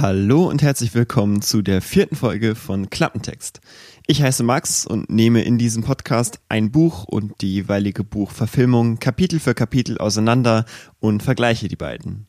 [0.00, 3.60] Hallo und herzlich willkommen zu der vierten Folge von Klappentext.
[4.06, 9.40] Ich heiße Max und nehme in diesem Podcast ein Buch und die jeweilige Buchverfilmung Kapitel
[9.40, 10.64] für Kapitel auseinander
[11.00, 12.26] und vergleiche die beiden.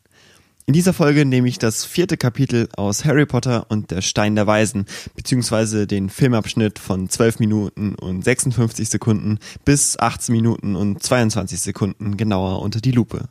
[0.65, 4.47] In dieser Folge nehme ich das vierte Kapitel aus Harry Potter und der Stein der
[4.47, 4.85] Weisen,
[5.15, 12.17] beziehungsweise den Filmabschnitt von 12 Minuten und 56 Sekunden bis 18 Minuten und 22 Sekunden
[12.17, 13.29] genauer unter die Lupe.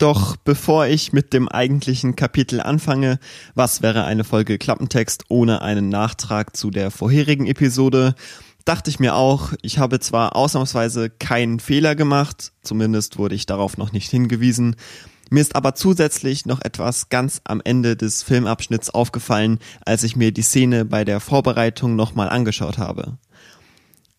[0.00, 3.18] Doch bevor ich mit dem eigentlichen Kapitel anfange,
[3.54, 8.14] was wäre eine Folge Klappentext ohne einen Nachtrag zu der vorherigen Episode,
[8.64, 13.76] dachte ich mir auch, ich habe zwar ausnahmsweise keinen Fehler gemacht, zumindest wurde ich darauf
[13.76, 14.74] noch nicht hingewiesen,
[15.28, 20.32] mir ist aber zusätzlich noch etwas ganz am Ende des Filmabschnitts aufgefallen, als ich mir
[20.32, 23.18] die Szene bei der Vorbereitung nochmal angeschaut habe.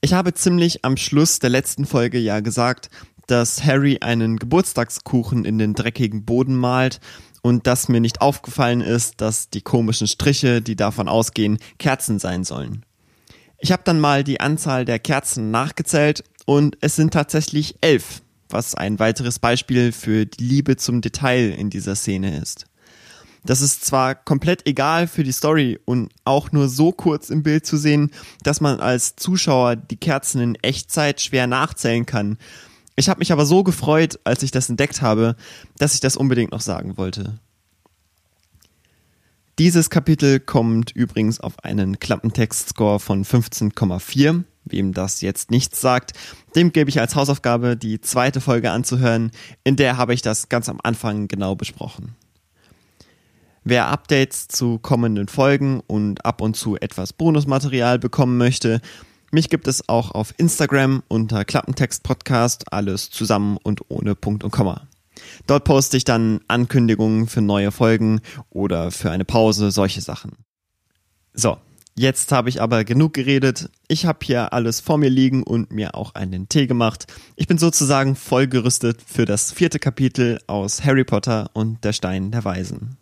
[0.04, 2.90] Ich habe ziemlich am Schluss der letzten Folge ja gesagt,
[3.32, 7.00] dass Harry einen Geburtstagskuchen in den dreckigen Boden malt
[7.42, 12.44] und dass mir nicht aufgefallen ist, dass die komischen Striche, die davon ausgehen, Kerzen sein
[12.44, 12.86] sollen.
[13.58, 18.76] Ich habe dann mal die Anzahl der Kerzen nachgezählt und es sind tatsächlich elf, was
[18.76, 22.66] ein weiteres Beispiel für die Liebe zum Detail in dieser Szene ist.
[23.46, 27.66] Das ist zwar komplett egal für die Story und auch nur so kurz im Bild
[27.66, 28.12] zu sehen,
[28.44, 32.38] dass man als Zuschauer die Kerzen in Echtzeit schwer nachzählen kann,
[33.02, 35.36] ich habe mich aber so gefreut, als ich das entdeckt habe,
[35.78, 37.40] dass ich das unbedingt noch sagen wollte.
[39.58, 44.44] Dieses Kapitel kommt übrigens auf einen Klappentextscore von 15,4.
[44.66, 46.12] Wem das jetzt nichts sagt,
[46.56, 49.32] dem gebe ich als Hausaufgabe die zweite Folge anzuhören,
[49.64, 52.16] in der habe ich das ganz am Anfang genau besprochen.
[53.64, 58.80] Wer Updates zu kommenden Folgen und ab und zu etwas Bonusmaterial bekommen möchte,
[59.32, 64.52] mich gibt es auch auf Instagram unter Klappentext Podcast, alles zusammen und ohne Punkt und
[64.52, 64.88] Komma.
[65.48, 70.38] Dort poste ich dann Ankündigungen für neue Folgen oder für eine Pause, solche Sachen.
[71.34, 71.58] So,
[71.96, 73.70] jetzt habe ich aber genug geredet.
[73.88, 77.06] Ich habe hier alles vor mir liegen und mir auch einen Tee gemacht.
[77.36, 82.32] Ich bin sozusagen voll gerüstet für das vierte Kapitel aus Harry Potter und der Stein
[82.32, 82.98] der Weisen.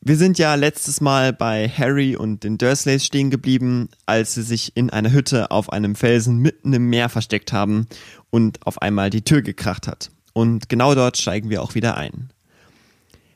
[0.00, 4.76] Wir sind ja letztes Mal bei Harry und den Dursleys stehen geblieben, als sie sich
[4.76, 7.88] in einer Hütte auf einem Felsen mitten im Meer versteckt haben
[8.30, 10.10] und auf einmal die Tür gekracht hat.
[10.32, 12.30] Und genau dort steigen wir auch wieder ein.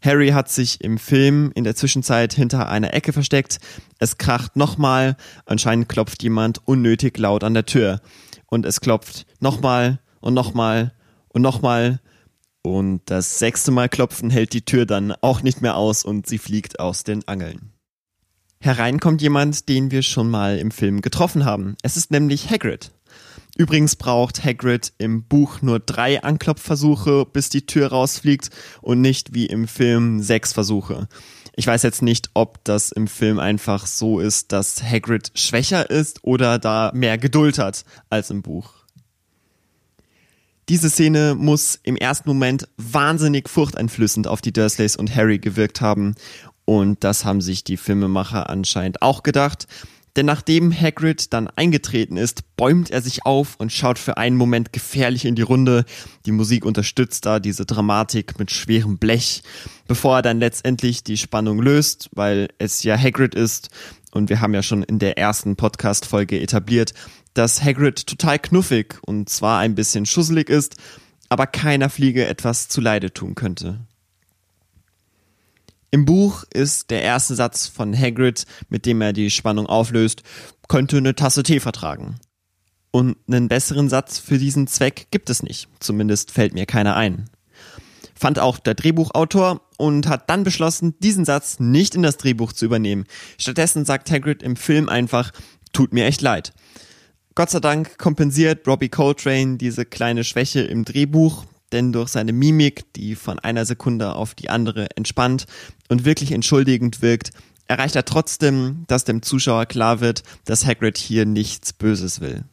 [0.03, 3.59] Harry hat sich im Film in der Zwischenzeit hinter einer Ecke versteckt.
[3.99, 5.17] Es kracht nochmal.
[5.47, 8.01] Anscheinend klopft jemand unnötig laut an der Tür.
[8.47, 10.93] Und es klopft nochmal und nochmal
[11.28, 12.01] und nochmal
[12.62, 16.39] und das sechste Mal klopfen hält die Tür dann auch nicht mehr aus und sie
[16.39, 17.73] fliegt aus den Angeln.
[18.61, 21.77] Herein kommt jemand, den wir schon mal im Film getroffen haben.
[21.83, 22.93] Es ist nämlich Hagrid.
[23.56, 29.47] Übrigens braucht Hagrid im Buch nur drei Anklopfversuche, bis die Tür rausfliegt und nicht wie
[29.47, 31.09] im Film sechs Versuche.
[31.55, 36.25] Ich weiß jetzt nicht, ob das im Film einfach so ist, dass Hagrid schwächer ist
[36.25, 38.81] oder da mehr Geduld hat als im Buch.
[40.72, 46.15] Diese Szene muss im ersten Moment wahnsinnig furchteinflößend auf die Dursleys und Harry gewirkt haben.
[46.65, 49.66] Und das haben sich die Filmemacher anscheinend auch gedacht.
[50.16, 54.72] Denn nachdem Hagrid dann eingetreten ist, bäumt er sich auf und schaut für einen Moment
[54.72, 55.84] gefährlich in die Runde.
[56.25, 59.43] Die Musik unterstützt da diese Dramatik mit schwerem Blech,
[59.87, 63.69] bevor er dann letztendlich die Spannung löst, weil es ja Hagrid ist.
[64.10, 66.94] Und wir haben ja schon in der ersten Podcast-Folge etabliert,
[67.34, 70.76] dass Hagrid total knuffig und zwar ein bisschen schusselig ist,
[71.28, 73.81] aber keiner Fliege etwas zuleide tun könnte.
[75.91, 80.22] Im Buch ist der erste Satz von Hagrid, mit dem er die Spannung auflöst,
[80.69, 82.16] könnte eine Tasse Tee vertragen.
[82.91, 87.28] Und einen besseren Satz für diesen Zweck gibt es nicht, zumindest fällt mir keiner ein.
[88.15, 92.65] Fand auch der Drehbuchautor und hat dann beschlossen, diesen Satz nicht in das Drehbuch zu
[92.65, 93.04] übernehmen.
[93.38, 95.32] Stattdessen sagt Hagrid im Film einfach,
[95.72, 96.53] tut mir echt leid.
[97.34, 102.93] Gott sei Dank kompensiert Robbie Coltrane diese kleine Schwäche im Drehbuch, denn durch seine Mimik,
[102.93, 105.47] die von einer Sekunde auf die andere entspannt
[105.89, 107.30] und wirklich entschuldigend wirkt,
[107.68, 112.45] erreicht er trotzdem, dass dem Zuschauer klar wird, dass Hagrid hier nichts Böses will.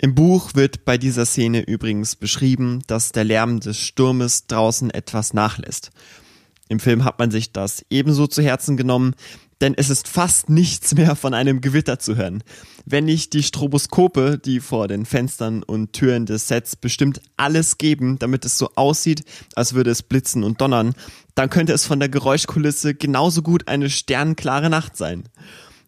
[0.00, 5.32] Im Buch wird bei dieser Szene übrigens beschrieben, dass der Lärm des Sturmes draußen etwas
[5.32, 5.92] nachlässt.
[6.68, 9.14] Im Film hat man sich das ebenso zu Herzen genommen,
[9.62, 12.42] denn es ist fast nichts mehr von einem Gewitter zu hören.
[12.84, 18.18] Wenn nicht die Stroboskope, die vor den Fenstern und Türen des Sets bestimmt alles geben,
[18.18, 19.24] damit es so aussieht,
[19.54, 20.94] als würde es blitzen und donnern,
[21.36, 25.22] dann könnte es von der Geräuschkulisse genauso gut eine sternklare Nacht sein.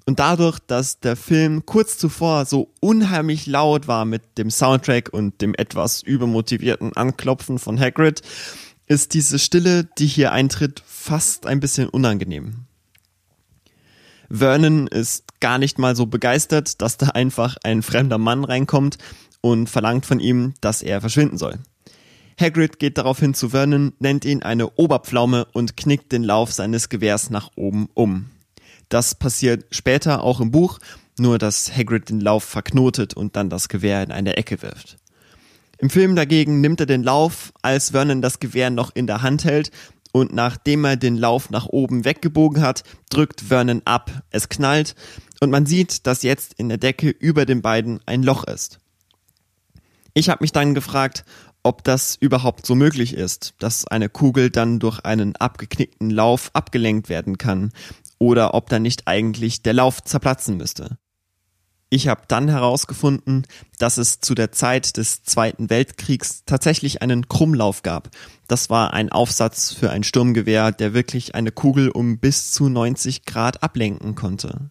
[0.06, 5.40] Und dadurch, dass der Film kurz zuvor so unheimlich laut war mit dem Soundtrack und
[5.40, 8.22] dem etwas übermotivierten Anklopfen von Hagrid,
[8.86, 12.63] ist diese Stille, die hier eintritt, fast ein bisschen unangenehm.
[14.34, 18.98] Vernon ist gar nicht mal so begeistert, dass da einfach ein fremder Mann reinkommt
[19.40, 21.58] und verlangt von ihm, dass er verschwinden soll.
[22.40, 27.30] Hagrid geht daraufhin zu Vernon, nennt ihn eine Oberpflaume und knickt den Lauf seines Gewehrs
[27.30, 28.26] nach oben um.
[28.88, 30.80] Das passiert später auch im Buch,
[31.16, 34.96] nur dass Hagrid den Lauf verknotet und dann das Gewehr in eine Ecke wirft.
[35.78, 39.44] Im Film dagegen nimmt er den Lauf, als Vernon das Gewehr noch in der Hand
[39.44, 39.70] hält
[40.14, 44.22] und nachdem er den Lauf nach oben weggebogen hat, drückt Vernon ab.
[44.30, 44.94] Es knallt
[45.40, 48.78] und man sieht, dass jetzt in der Decke über den beiden ein Loch ist.
[50.14, 51.24] Ich habe mich dann gefragt,
[51.64, 57.08] ob das überhaupt so möglich ist, dass eine Kugel dann durch einen abgeknickten Lauf abgelenkt
[57.08, 57.72] werden kann
[58.20, 60.96] oder ob da nicht eigentlich der Lauf zerplatzen müsste.
[61.94, 63.46] Ich habe dann herausgefunden,
[63.78, 68.10] dass es zu der Zeit des Zweiten Weltkriegs tatsächlich einen Krummlauf gab.
[68.48, 73.26] Das war ein Aufsatz für ein Sturmgewehr, der wirklich eine Kugel um bis zu 90
[73.26, 74.70] Grad ablenken konnte.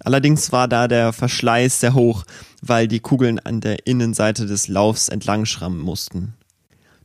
[0.00, 2.24] Allerdings war da der Verschleiß sehr hoch,
[2.60, 6.34] weil die Kugeln an der Innenseite des Laufs entlang schrammen mussten.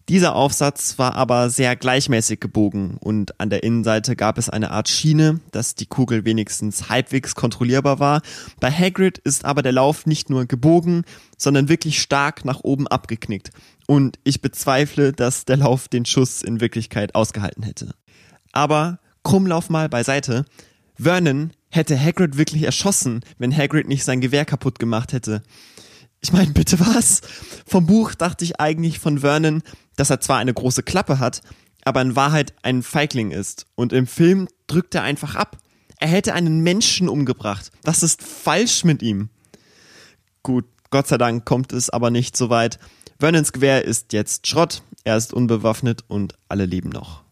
[0.09, 4.87] Dieser Aufsatz war aber sehr gleichmäßig gebogen und an der Innenseite gab es eine Art
[4.87, 8.21] Schiene, dass die Kugel wenigstens halbwegs kontrollierbar war.
[8.61, 11.03] Bei Hagrid ist aber der Lauf nicht nur gebogen,
[11.37, 13.49] sondern wirklich stark nach oben abgeknickt.
[13.85, 17.93] Und ich bezweifle, dass der Lauf den Schuss in Wirklichkeit ausgehalten hätte.
[18.53, 20.45] Aber Krummlauf mal beiseite.
[20.95, 25.43] Vernon hätte Hagrid wirklich erschossen, wenn Hagrid nicht sein Gewehr kaputt gemacht hätte.
[26.21, 27.21] Ich meine, bitte was?
[27.65, 29.61] Vom Buch dachte ich eigentlich von Vernon,
[29.97, 31.41] dass er zwar eine große Klappe hat,
[31.83, 33.65] aber in Wahrheit ein Feigling ist.
[33.75, 35.57] Und im Film drückt er einfach ab.
[35.99, 37.71] Er hätte einen Menschen umgebracht.
[37.83, 39.29] Das ist falsch mit ihm.
[40.43, 42.79] Gut, Gott sei Dank kommt es aber nicht so weit.
[43.19, 47.26] Vernons Gewehr ist jetzt Schrott, er ist unbewaffnet und alle leben noch.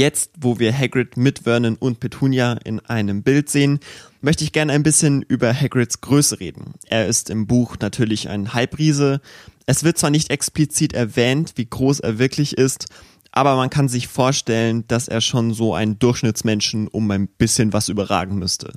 [0.00, 3.80] Jetzt, wo wir Hagrid mit Vernon und Petunia in einem Bild sehen,
[4.22, 6.72] möchte ich gerne ein bisschen über Hagrids Größe reden.
[6.86, 9.20] Er ist im Buch natürlich ein Halbriese.
[9.66, 12.86] Es wird zwar nicht explizit erwähnt, wie groß er wirklich ist,
[13.30, 17.90] aber man kann sich vorstellen, dass er schon so ein Durchschnittsmenschen um ein bisschen was
[17.90, 18.72] überragen müsste.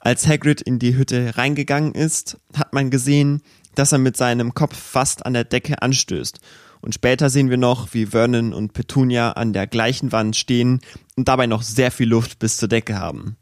[0.00, 3.42] Als Hagrid in die Hütte reingegangen ist, hat man gesehen,
[3.74, 6.40] dass er mit seinem Kopf fast an der Decke anstößt
[6.84, 10.80] und später sehen wir noch, wie Vernon und Petunia an der gleichen Wand stehen
[11.16, 13.36] und dabei noch sehr viel Luft bis zur Decke haben.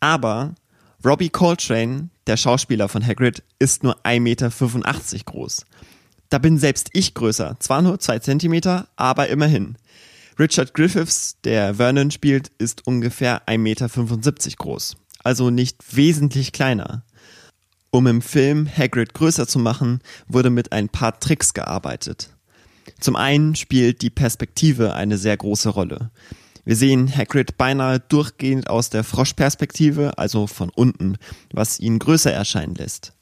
[0.00, 0.56] Aber
[1.04, 5.66] Robbie Coltrane, der Schauspieler von Hagrid, ist nur 1,85 Meter groß.
[6.30, 9.76] Da bin selbst ich größer, zwar nur zwei Zentimeter, aber immerhin.
[10.36, 13.88] Richard Griffiths, der Vernon spielt, ist ungefähr 1,75 Meter
[14.56, 17.04] groß, also nicht wesentlich kleiner.
[17.92, 22.30] Um im Film Hagrid größer zu machen, wurde mit ein paar Tricks gearbeitet.
[22.98, 26.10] Zum einen spielt die Perspektive eine sehr große Rolle.
[26.64, 31.16] Wir sehen Hagrid beinahe durchgehend aus der Froschperspektive, also von unten,
[31.52, 33.12] was ihn größer erscheinen lässt.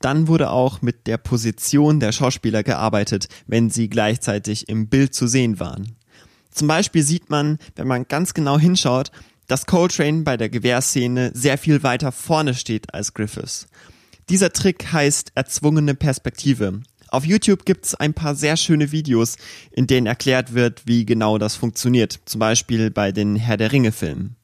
[0.00, 5.26] Dann wurde auch mit der Position der Schauspieler gearbeitet, wenn sie gleichzeitig im Bild zu
[5.26, 5.96] sehen waren.
[6.50, 9.10] Zum Beispiel sieht man, wenn man ganz genau hinschaut,
[9.48, 13.66] dass Coltrane bei der Gewehrszene sehr viel weiter vorne steht als Griffiths.
[14.28, 19.36] Dieser Trick heißt erzwungene Perspektive auf YouTube gibt's ein paar sehr schöne Videos,
[19.70, 22.20] in denen erklärt wird, wie genau das funktioniert.
[22.24, 24.36] Zum Beispiel bei den Herr der Ringe Filmen.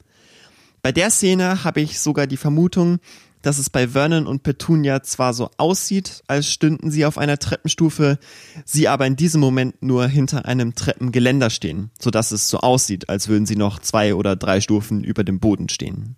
[0.83, 2.99] Bei der Szene habe ich sogar die Vermutung,
[3.45, 8.19] dass es bei Vernon und Petunia zwar so aussieht, als stünden sie auf einer Treppenstufe,
[8.65, 13.29] sie aber in diesem Moment nur hinter einem Treppengeländer stehen, sodass es so aussieht, als
[13.29, 16.17] würden sie noch zwei oder drei Stufen über dem Boden stehen.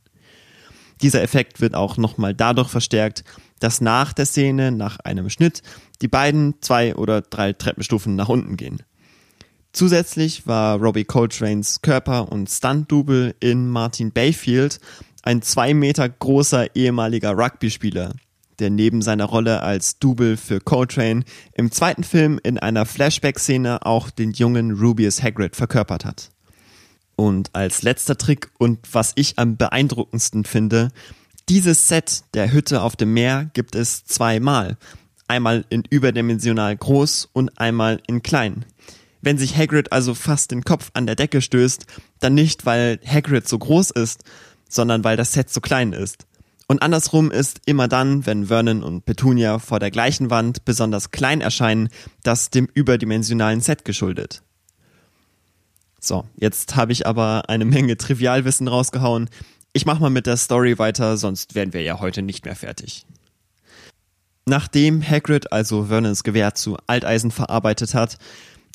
[1.03, 3.25] Dieser Effekt wird auch nochmal dadurch verstärkt,
[3.59, 5.63] dass nach der Szene, nach einem Schnitt,
[6.03, 8.83] die beiden zwei oder drei Treppenstufen nach unten gehen.
[9.73, 14.81] Zusätzlich war Robbie Coltrane's Körper- und Stunt-Double in Martin Bayfield
[15.23, 18.15] ein zwei Meter großer ehemaliger Rugby-Spieler,
[18.59, 24.11] der neben seiner Rolle als Double für Coltrane im zweiten Film in einer Flashback-Szene auch
[24.11, 26.31] den jungen Rubius Hagrid verkörpert hat.
[27.17, 30.91] Und als letzter Trick und was ich am beeindruckendsten finde,
[31.49, 34.77] dieses Set der Hütte auf dem Meer gibt es zweimal.
[35.29, 38.65] Einmal in überdimensional groß und einmal in klein.
[39.23, 41.87] Wenn sich Hagrid also fast den Kopf an der Decke stößt,
[42.21, 44.25] dann nicht, weil Hagrid so groß ist,
[44.69, 46.27] sondern weil das Set so klein ist.
[46.69, 51.41] Und andersrum ist immer dann, wenn Vernon und Petunia vor der gleichen Wand besonders klein
[51.41, 51.89] erscheinen,
[52.23, 54.43] das dem überdimensionalen Set geschuldet.
[56.01, 59.29] So, jetzt habe ich aber eine Menge Trivialwissen rausgehauen.
[59.73, 63.07] Ich mach mal mit der Story weiter, sonst wären wir ja heute nicht mehr fertig.
[64.49, 68.17] Nachdem Hagrid also Vernons Gewehr zu Alteisen verarbeitet hat,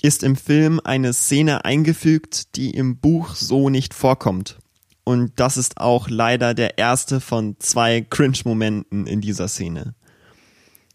[0.02, 4.60] ist im Film eine Szene eingefügt, die im Buch so nicht vorkommt.
[5.06, 9.96] Und das ist auch leider der erste von zwei Cringe-Momenten in dieser Szene.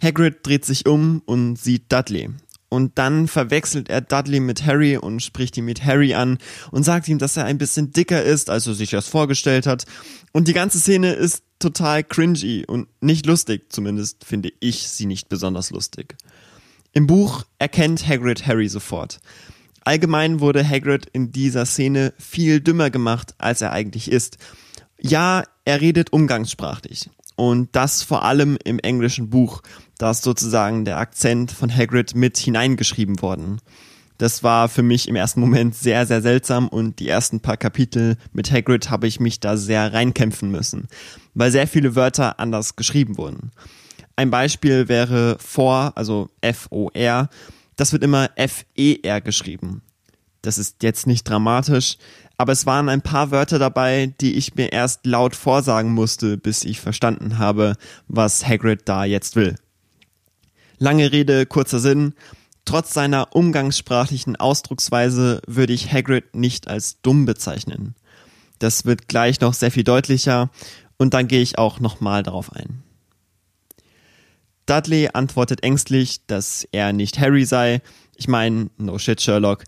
[0.02, 2.28] Hagrid dreht sich um und sieht Dudley.
[2.68, 6.38] Und dann verwechselt er Dudley mit Harry und spricht ihn mit Harry an
[6.73, 9.85] und sagt ihm, dass er ein bisschen dicker ist, als er sich das vorgestellt hat.
[10.32, 15.28] Und die ganze Szene ist total cringy und nicht lustig, zumindest finde ich sie nicht
[15.28, 16.16] besonders lustig.
[16.92, 19.20] Im Buch erkennt Hagrid Harry sofort.
[19.85, 24.38] Allgemein wurde Hagrid in dieser Szene viel dümmer gemacht, als er eigentlich ist.
[25.00, 27.11] Ja, er redet umgangssprachlich.
[27.37, 29.62] Und das vor allem im englischen Buch.
[29.99, 33.61] Da ist sozusagen der Akzent von Hagrid mit hineingeschrieben worden.
[34.19, 38.17] Das war für mich im ersten Moment sehr, sehr seltsam und die ersten paar Kapitel
[38.33, 40.88] mit Hagrid habe ich mich da sehr reinkämpfen müssen,
[41.35, 43.50] weil sehr viele Wörter anders geschrieben wurden.
[44.17, 47.29] Ein Beispiel wäre for, also F-O-R,
[47.76, 49.83] das wird immer F-E-R geschrieben.
[50.41, 51.99] Das ist jetzt nicht dramatisch,
[52.38, 56.65] aber es waren ein paar Wörter dabei, die ich mir erst laut vorsagen musste, bis
[56.65, 57.76] ich verstanden habe,
[58.09, 59.57] was Hagrid da jetzt will.
[60.78, 62.14] Lange Rede, kurzer Sinn.
[62.64, 67.95] Trotz seiner umgangssprachlichen Ausdrucksweise würde ich Hagrid nicht als dumm bezeichnen.
[68.59, 70.50] Das wird gleich noch sehr viel deutlicher
[70.99, 72.83] und dann gehe ich auch nochmal darauf ein.
[74.66, 77.83] Dudley antwortet ängstlich, dass er nicht Harry sei.
[78.16, 79.64] Ich meine, no shit, Sherlock.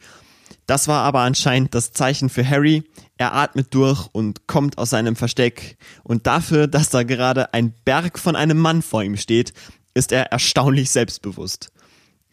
[0.66, 2.82] Das war aber anscheinend das Zeichen für Harry.
[3.16, 5.78] Er atmet durch und kommt aus seinem Versteck.
[6.02, 9.54] Und dafür, dass da gerade ein Berg von einem Mann vor ihm steht,
[9.98, 11.70] ist er erstaunlich selbstbewusst.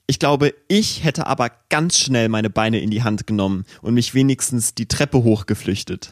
[0.08, 4.14] Ich glaube, ich hätte aber ganz schnell meine Beine in die Hand genommen und mich
[4.14, 6.12] wenigstens die Treppe hochgeflüchtet.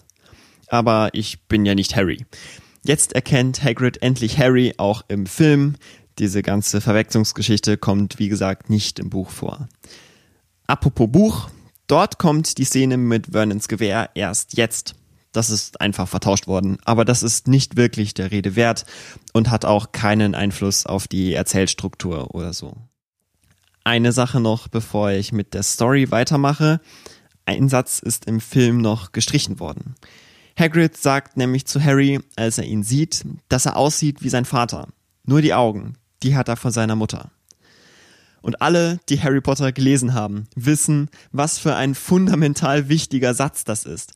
[0.68, 2.26] Aber ich bin ja nicht Harry.
[2.84, 5.76] Jetzt erkennt Hagrid endlich Harry auch im Film.
[6.18, 9.70] Diese ganze Verwechslungsgeschichte kommt, wie gesagt, nicht im Buch vor.
[10.66, 11.50] Apropos Buch,
[11.86, 14.96] dort kommt die Szene mit Vernons Gewehr erst jetzt.
[15.34, 18.86] Das ist einfach vertauscht worden, aber das ist nicht wirklich der Rede wert
[19.34, 22.78] und hat auch keinen Einfluss auf die Erzählstruktur oder so.
[23.84, 26.80] Eine Sache noch, bevor ich mit der Story weitermache.
[27.46, 29.96] Ein Satz ist im Film noch gestrichen worden.
[30.58, 34.88] Hagrid sagt nämlich zu Harry, als er ihn sieht, dass er aussieht wie sein Vater.
[35.26, 37.32] Nur die Augen, die hat er von seiner Mutter.
[38.42, 43.86] Und alle, die Harry Potter gelesen haben, wissen, was für ein fundamental wichtiger Satz das
[43.86, 44.14] ist.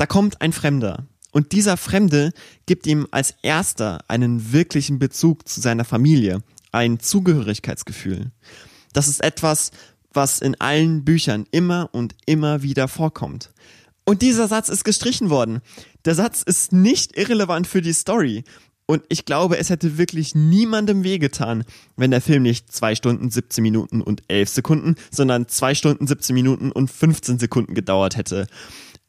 [0.00, 1.04] Da kommt ein Fremder.
[1.30, 2.32] Und dieser Fremde
[2.64, 6.42] gibt ihm als erster einen wirklichen Bezug zu seiner Familie,
[6.72, 8.30] ein Zugehörigkeitsgefühl.
[8.94, 9.72] Das ist etwas,
[10.14, 13.50] was in allen Büchern immer und immer wieder vorkommt.
[14.06, 15.60] Und dieser Satz ist gestrichen worden.
[16.06, 18.44] Der Satz ist nicht irrelevant für die Story.
[18.86, 21.64] Und ich glaube, es hätte wirklich niemandem wehgetan,
[21.96, 26.32] wenn der Film nicht zwei Stunden, 17 Minuten und 11 Sekunden, sondern zwei Stunden, 17
[26.32, 28.46] Minuten und 15 Sekunden gedauert hätte.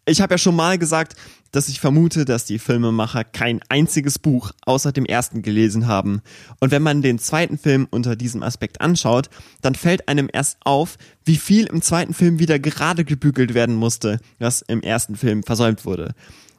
[0.05, 1.15] Ich habe ja schon mal gesagt,
[1.51, 6.21] dass ich vermute, dass die Filmemacher kein einziges Buch außer dem ersten gelesen haben.
[6.59, 9.29] Und wenn man den zweiten Film unter diesem Aspekt anschaut,
[9.61, 14.19] dann fällt einem erst auf, wie viel im zweiten Film wieder gerade gebügelt werden musste,
[14.39, 16.15] was im ersten Film versäumt wurde.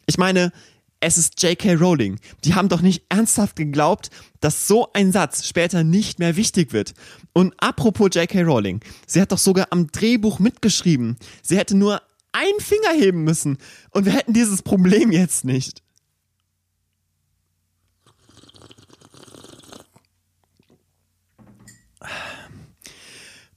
[0.06, 0.52] Ich meine,
[1.00, 1.74] es ist J.K.
[1.74, 2.20] Rowling.
[2.44, 6.94] Die haben doch nicht ernsthaft geglaubt, dass so ein Satz später nicht mehr wichtig wird.
[7.32, 8.42] Und apropos J.K.
[8.42, 11.16] Rowling, sie hat doch sogar am Drehbuch mitgeschrieben.
[11.42, 13.58] Sie hätte nur einen Finger heben müssen
[13.90, 15.82] und wir hätten dieses Problem jetzt nicht.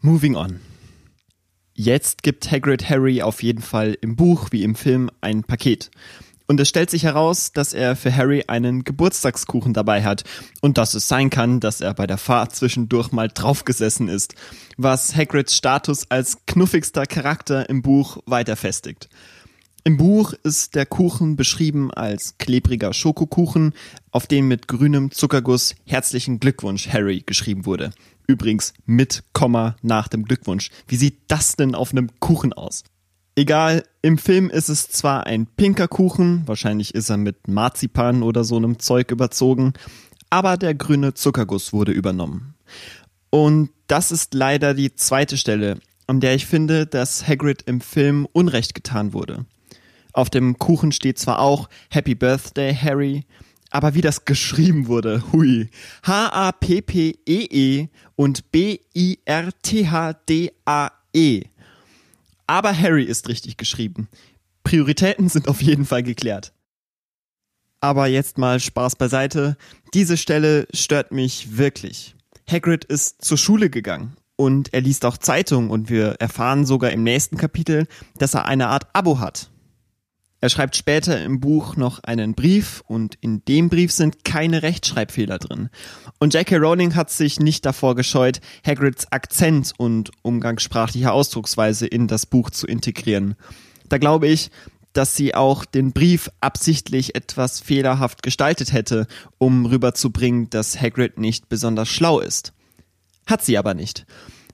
[0.01, 0.59] Moving on.
[1.73, 5.89] Jetzt gibt Hagrid Harry auf jeden Fall im Buch wie im Film ein Paket.
[6.47, 10.23] Und es stellt sich heraus, dass er für Harry einen Geburtstagskuchen dabei hat
[10.61, 14.35] und dass es sein kann, dass er bei der Fahrt zwischendurch mal draufgesessen ist,
[14.77, 19.09] was Hagrids Status als knuffigster Charakter im Buch weiter festigt.
[19.87, 23.73] Im Buch ist der Kuchen beschrieben als klebriger Schokokuchen,
[24.11, 27.91] auf den mit grünem Zuckerguss herzlichen Glückwunsch Harry geschrieben wurde.
[28.27, 30.71] Übrigens mit Komma nach dem Glückwunsch.
[30.87, 32.83] Wie sieht das denn auf einem Kuchen aus?
[33.37, 38.45] Egal, im Film ist es zwar ein pinker Kuchen, wahrscheinlich ist er mit Marzipan oder
[38.45, 39.73] so einem Zeug überzogen,
[40.29, 42.55] aber der grüne Zuckerguss wurde übernommen.
[43.29, 48.25] Und das ist leider die zweite Stelle, an der ich finde, dass Hagrid im Film
[48.31, 49.45] Unrecht getan wurde.
[50.13, 53.25] Auf dem Kuchen steht zwar auch Happy Birthday, Harry,
[53.69, 55.69] aber wie das geschrieben wurde, hui.
[56.03, 59.15] H-A-P-P-E-E -E und B-I-R-T-H-D-A-E.
[62.47, 64.07] Aber Harry ist richtig geschrieben.
[64.63, 66.53] Prioritäten sind auf jeden Fall geklärt.
[67.81, 69.57] Aber jetzt mal Spaß beiseite.
[69.93, 72.15] Diese Stelle stört mich wirklich.
[72.49, 74.15] Hagrid ist zur Schule gegangen.
[74.37, 77.87] und er liest auch Zeitung und wir erfahren sogar im nächsten Kapitel,
[78.17, 79.49] dass er eine Art Abo hat.
[80.41, 85.39] Er schreibt später im Buch noch einen Brief und in dem Brief sind keine Rechtschreibfehler
[85.39, 85.69] drin.
[86.19, 86.57] Und J.K.
[86.57, 92.67] Rowling hat sich nicht davor gescheut, Hagrids Akzent und umgangssprachliche Ausdrucksweise in das Buch zu
[92.67, 93.35] integrieren.
[93.89, 94.51] Da glaube ich,
[94.93, 101.49] dass sie auch den Brief absichtlich etwas fehlerhaft gestaltet hätte, um rüberzubringen, dass Hagrid nicht
[101.49, 102.53] besonders schlau ist.
[103.25, 104.05] Hat sie aber nicht.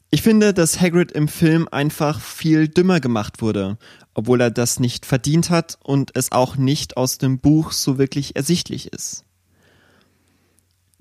[0.09, 3.77] Ich finde, dass Hagrid im Film einfach viel dümmer gemacht wurde,
[4.13, 8.35] obwohl er das nicht verdient hat und es auch nicht aus dem Buch so wirklich
[8.35, 9.23] ersichtlich ist.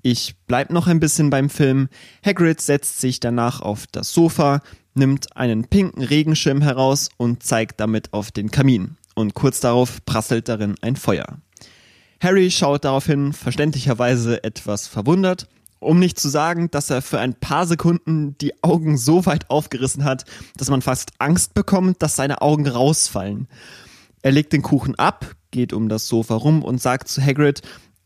[0.01, 1.87] Ich bleib noch ein bisschen beim Film.
[2.25, 4.61] Hagrid setzt sich danach auf das Sofa,
[4.95, 8.97] nimmt einen pinken Regenschirm heraus und zeigt damit auf den Kamin.
[9.13, 11.37] Und kurz darauf prasselt darin ein Feuer.
[12.19, 15.47] Harry schaut daraufhin verständlicherweise etwas verwundert
[15.81, 20.05] um nicht zu sagen, dass er für ein paar Sekunden die Augen so weit aufgerissen
[20.05, 23.47] hat, dass man fast Angst bekommt, dass seine Augen rausfallen.
[24.21, 27.61] Er legt den Kuchen ab, geht um das Sofa rum und sagt zu Hagrid,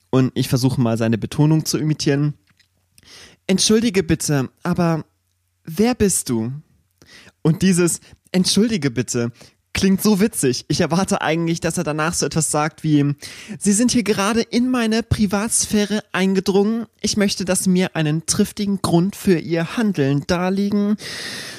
[0.10, 2.36] und ich versuche mal seine Betonung zu imitieren,
[3.48, 5.04] Entschuldige bitte, aber
[5.66, 6.54] wer bist du?
[7.42, 8.00] Und dieses
[8.32, 9.32] Entschuldige bitte
[9.76, 10.66] klingt so witzig.
[10.70, 13.14] Ich erwarte eigentlich, dass er danach so etwas sagt wie,
[13.60, 16.88] Sie sind hier gerade in meine Privatsphäre eingedrungen.
[17.02, 20.96] Ich möchte, dass mir einen triftigen Grund für Ihr Handeln darlegen.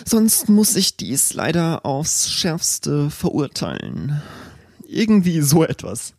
[0.04, 4.23] Sonst muss ich dies leider aufs Schärfste verurteilen.
[4.88, 6.14] Irgendwie so etwas.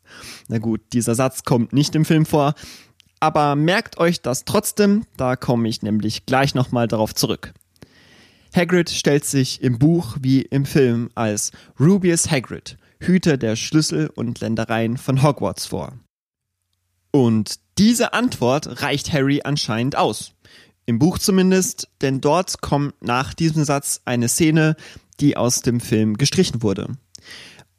[0.47, 2.53] Na gut, dieser Satz kommt nicht im Film vor,
[3.19, 7.53] aber merkt euch das trotzdem, da komme ich nämlich gleich nochmal darauf zurück.
[8.57, 14.39] Hagrid stellt sich im Buch wie im Film als Rubius Hagrid, Hüter der Schlüssel und
[14.39, 15.93] Ländereien von Hogwarts vor.
[17.11, 20.33] Und diese Antwort reicht Harry anscheinend aus.
[20.87, 24.75] Im Buch zumindest, denn dort kommt nach diesem Satz eine Szene,
[25.19, 26.97] die aus dem Film gestrichen wurde.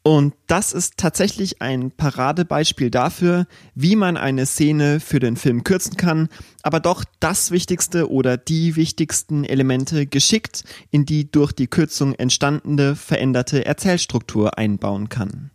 [0.08, 5.98] Und das ist tatsächlich ein Paradebeispiel dafür, wie man eine Szene für den Film kürzen
[5.98, 6.30] kann,
[6.62, 12.96] aber doch das Wichtigste oder die wichtigsten Elemente geschickt in die durch die Kürzung entstandene
[12.96, 15.50] veränderte Erzählstruktur einbauen kann.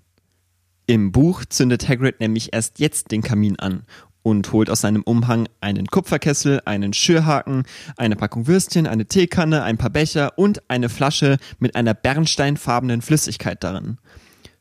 [0.86, 3.88] Im Buch zündet Hagrid nämlich erst jetzt den Kamin an
[4.22, 7.64] und holt aus seinem Umhang einen Kupferkessel, einen Schürhaken,
[7.98, 13.64] eine Packung Würstchen, eine Teekanne, ein paar Becher und eine Flasche mit einer bernsteinfarbenen Flüssigkeit
[13.64, 13.98] darin.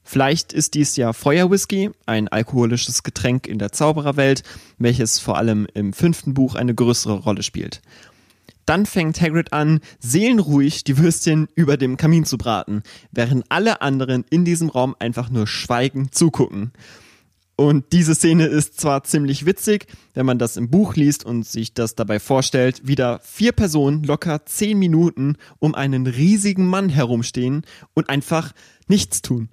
[0.04, 4.42] Vielleicht ist dies ja Feuerwhisky, ein alkoholisches Getränk in der Zaubererwelt,
[4.78, 7.80] welches vor allem im fünften Buch eine größere Rolle spielt.
[8.66, 14.24] Dann fängt Hagrid an, seelenruhig die Würstchen über dem Kamin zu braten, während alle anderen
[14.30, 16.72] in diesem Raum einfach nur schweigend zugucken.
[17.56, 21.74] Und diese Szene ist zwar ziemlich witzig, wenn man das im Buch liest und sich
[21.74, 27.62] das dabei vorstellt, wieder vier Personen locker zehn Minuten um einen riesigen Mann herumstehen
[27.94, 28.52] und einfach
[28.88, 29.48] nichts tun.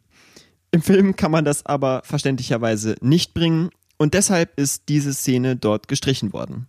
[0.72, 5.88] Im Film kann man das aber verständlicherweise nicht bringen und deshalb ist diese Szene dort
[5.88, 6.68] gestrichen worden.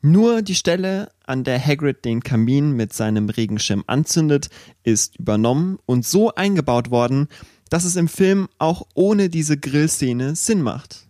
[0.00, 4.48] Nur die Stelle, an der Hagrid den Kamin mit seinem Regenschirm anzündet,
[4.84, 7.28] ist übernommen und so eingebaut worden,
[7.68, 11.08] dass es im Film auch ohne diese Grillszene Sinn macht.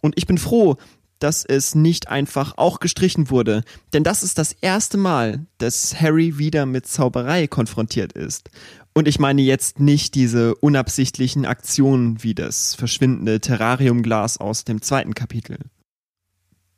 [0.00, 0.76] Und ich bin froh,
[1.18, 6.38] dass es nicht einfach auch gestrichen wurde, denn das ist das erste Mal, dass Harry
[6.38, 8.50] wieder mit Zauberei konfrontiert ist.
[8.98, 15.14] Und ich meine jetzt nicht diese unabsichtlichen Aktionen wie das verschwindende Terrariumglas aus dem zweiten
[15.14, 15.56] Kapitel.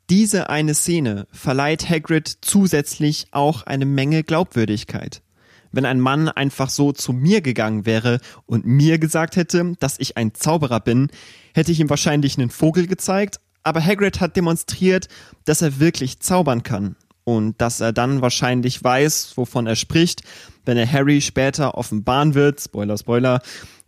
[0.07, 5.23] Diese eine Szene verleiht Hagrid zusätzlich auch eine Menge Glaubwürdigkeit.
[5.71, 10.15] Wenn ein Mann einfach so zu mir gegangen wäre und mir gesagt hätte, dass ich
[10.15, 11.09] ein Zauberer bin,
[11.55, 15.07] hätte ich ihm wahrscheinlich einen Vogel gezeigt, aber Hagrid hat demonstriert,
[15.45, 20.21] dass er wirklich zaubern kann und dass er dann wahrscheinlich weiß, wovon er spricht,
[20.65, 23.41] wenn er Harry später offenbaren wird, Spoiler, Spoiler,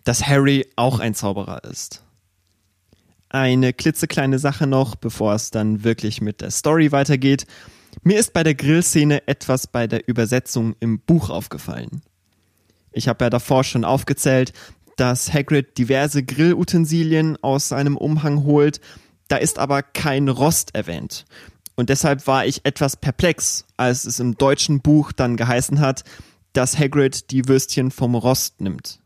[0.04, 2.04] dass Harry auch ein Zauberer ist.
[3.30, 7.48] Eine klitzekleine Sache noch, bevor es dann wirklich mit der Story weitergeht.
[8.04, 12.02] Mir ist bei der Grillszene etwas bei der Übersetzung im Buch aufgefallen.
[12.92, 14.54] Ich habe ja davor schon aufgezählt,
[14.98, 18.80] dass Hagrid diverse Grillutensilien aus seinem Umhang holt,
[19.28, 21.26] da ist aber kein Rost erwähnt.
[21.76, 26.04] Und deshalb war ich etwas perplex, als es im deutschen Buch dann geheißen hat,
[26.54, 29.00] dass Hagrid die Würstchen vom Rost nimmt.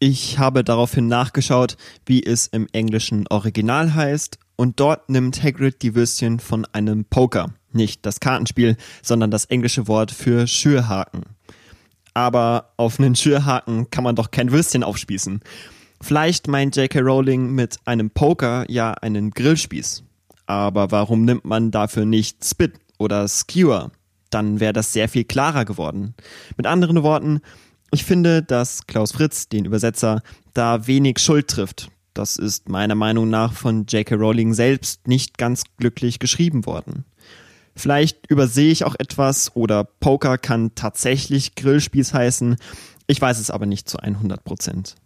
[0.00, 5.94] Ich habe daraufhin nachgeschaut, wie es im englischen Original heißt, und dort nimmt Hagrid die
[5.94, 7.54] Würstchen von einem Poker.
[7.72, 11.22] Nicht das Kartenspiel, sondern das englische Wort für Schürhaken.
[12.14, 15.40] Aber auf einen Schürhaken kann man doch kein Würstchen aufspießen.
[16.00, 17.00] Vielleicht meint J.K.
[17.00, 20.04] Rowling mit einem Poker ja einen Grillspieß.
[20.48, 23.92] Aber warum nimmt man dafür nicht Spit oder Skewer?
[24.30, 26.14] dann wäre das sehr viel klarer geworden.
[26.56, 27.40] Mit anderen Worten,
[27.90, 30.22] ich finde, dass Klaus Fritz, den Übersetzer,
[30.54, 31.90] da wenig Schuld trifft.
[32.14, 34.16] Das ist meiner Meinung nach von J.K.
[34.16, 37.04] Rowling selbst nicht ganz glücklich geschrieben worden.
[37.76, 42.56] Vielleicht übersehe ich auch etwas oder Poker kann tatsächlich Grillspieß heißen.
[43.06, 44.96] Ich weiß es aber nicht zu 100 Prozent.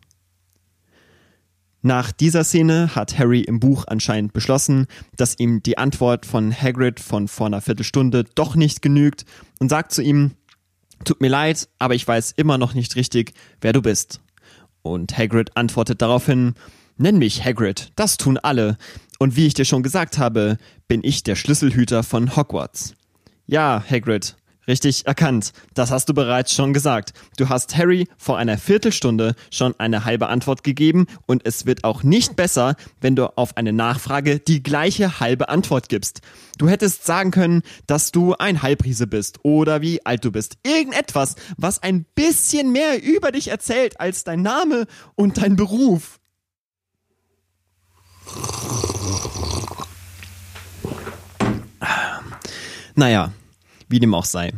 [1.85, 7.01] Nach dieser Szene hat Harry im Buch anscheinend beschlossen, dass ihm die Antwort von Hagrid
[7.01, 9.25] von vor einer Viertelstunde doch nicht genügt
[9.59, 10.31] und sagt zu ihm,
[11.05, 14.21] tut mir leid, aber ich weiß immer noch nicht richtig, wer du bist.
[14.83, 16.55] Und Hagrid antwortet daraufhin,
[16.99, 18.77] nenn mich Hagrid, das tun alle.
[19.19, 22.95] Und wie ich dir schon gesagt habe, bin ich der Schlüsselhüter von Hogwarts.
[23.47, 24.37] Ja, Hagrid,
[24.69, 25.53] Richtig erkannt.
[25.75, 27.13] Das hast du bereits schon gesagt.
[27.37, 32.05] Du hast Harry vor einer Viertelstunde schon eine halbe Antwort gegeben und es wird auch
[32.05, 36.21] nicht besser, wenn du auf eine Nachfrage die gleiche halbe Antwort gibst.
[36.59, 40.59] Du hättest sagen können, dass du ein Halbriese bist oder wie alt du bist.
[40.63, 46.21] Irgendetwas, was ein bisschen mehr über dich erzählt als dein Name und dein Beruf.
[52.95, 53.33] Naja,
[53.93, 54.53] wie dem auch sei.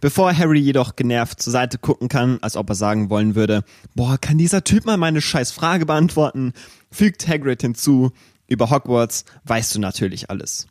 [0.00, 4.16] Bevor Harry jedoch genervt zur Seite gucken kann, als ob er sagen wollen würde, boah,
[4.18, 6.52] kann dieser Typ mal meine scheiß Frage beantworten,
[6.90, 8.12] fügt Hagrid hinzu,
[8.46, 10.66] über Hogwarts weißt du natürlich alles.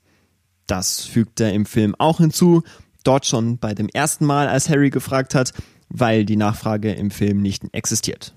[0.65, 2.63] Das fügt er im Film auch hinzu,
[3.03, 5.53] dort schon bei dem ersten Mal, als Harry gefragt hat,
[5.89, 8.33] weil die Nachfrage im Film nicht existiert.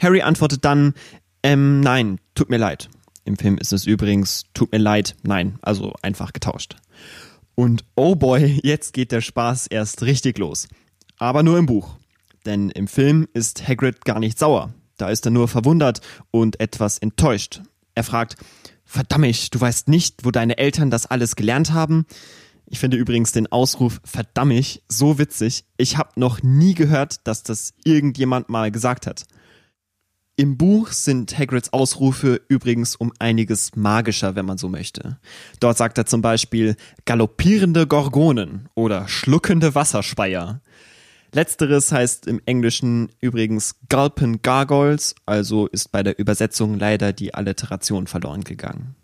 [0.00, 0.94] Harry antwortet dann,
[1.42, 2.88] ähm, nein, tut mir leid.
[3.24, 6.76] Im Film ist es übrigens, tut mir leid, nein, also einfach getauscht.
[7.54, 10.68] Und oh boy, jetzt geht der Spaß erst richtig los.
[11.18, 11.96] Aber nur im Buch.
[12.46, 14.72] Denn im Film ist Hagrid gar nicht sauer.
[14.96, 17.62] Da ist er nur verwundert und etwas enttäuscht.
[17.94, 18.36] Er fragt,
[18.84, 22.06] verdammt, du weißt nicht, wo deine Eltern das alles gelernt haben?
[22.66, 25.64] Ich finde übrigens den Ausruf verdammt so witzig.
[25.76, 29.24] Ich habe noch nie gehört, dass das irgendjemand mal gesagt hat.
[30.40, 35.18] Im Buch sind Hagrids Ausrufe übrigens um einiges magischer, wenn man so möchte.
[35.60, 40.62] Dort sagt er zum Beispiel galoppierende Gorgonen oder schluckende Wasserspeier.
[41.34, 48.06] Letzteres heißt im Englischen übrigens Gulpen Gargoyles, also ist bei der Übersetzung leider die Alliteration
[48.06, 48.94] verloren gegangen.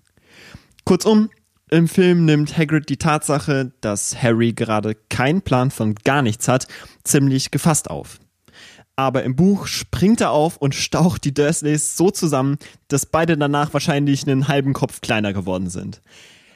[0.87, 1.29] Kurzum,
[1.69, 6.67] im Film nimmt Hagrid die Tatsache, dass Harry gerade keinen Plan von gar nichts hat,
[7.05, 8.21] ziemlich gefasst auf.
[8.97, 12.57] Aber im Buch springt er auf und staucht die Dursleys so zusammen,
[12.89, 16.01] dass beide danach wahrscheinlich einen halben Kopf kleiner geworden sind.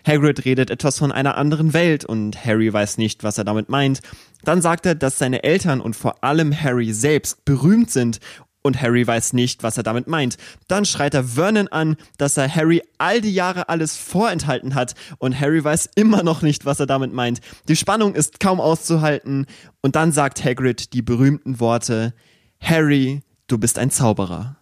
[0.06, 4.00] Hagrid redet etwas von einer anderen Welt und Harry weiß nicht, was er damit meint.
[4.44, 8.20] Dann sagt er, dass seine Eltern und vor allem Harry selbst berühmt sind
[8.62, 10.36] und Harry weiß nicht, was er damit meint.
[10.68, 15.38] Dann schreit er Vernon an, dass er Harry all die Jahre alles vorenthalten hat und
[15.38, 17.40] Harry weiß immer noch nicht, was er damit meint.
[17.68, 19.46] Die Spannung ist kaum auszuhalten
[19.82, 22.14] und dann sagt Hagrid die berühmten Worte
[22.60, 24.56] Harry, du bist ein Zauberer.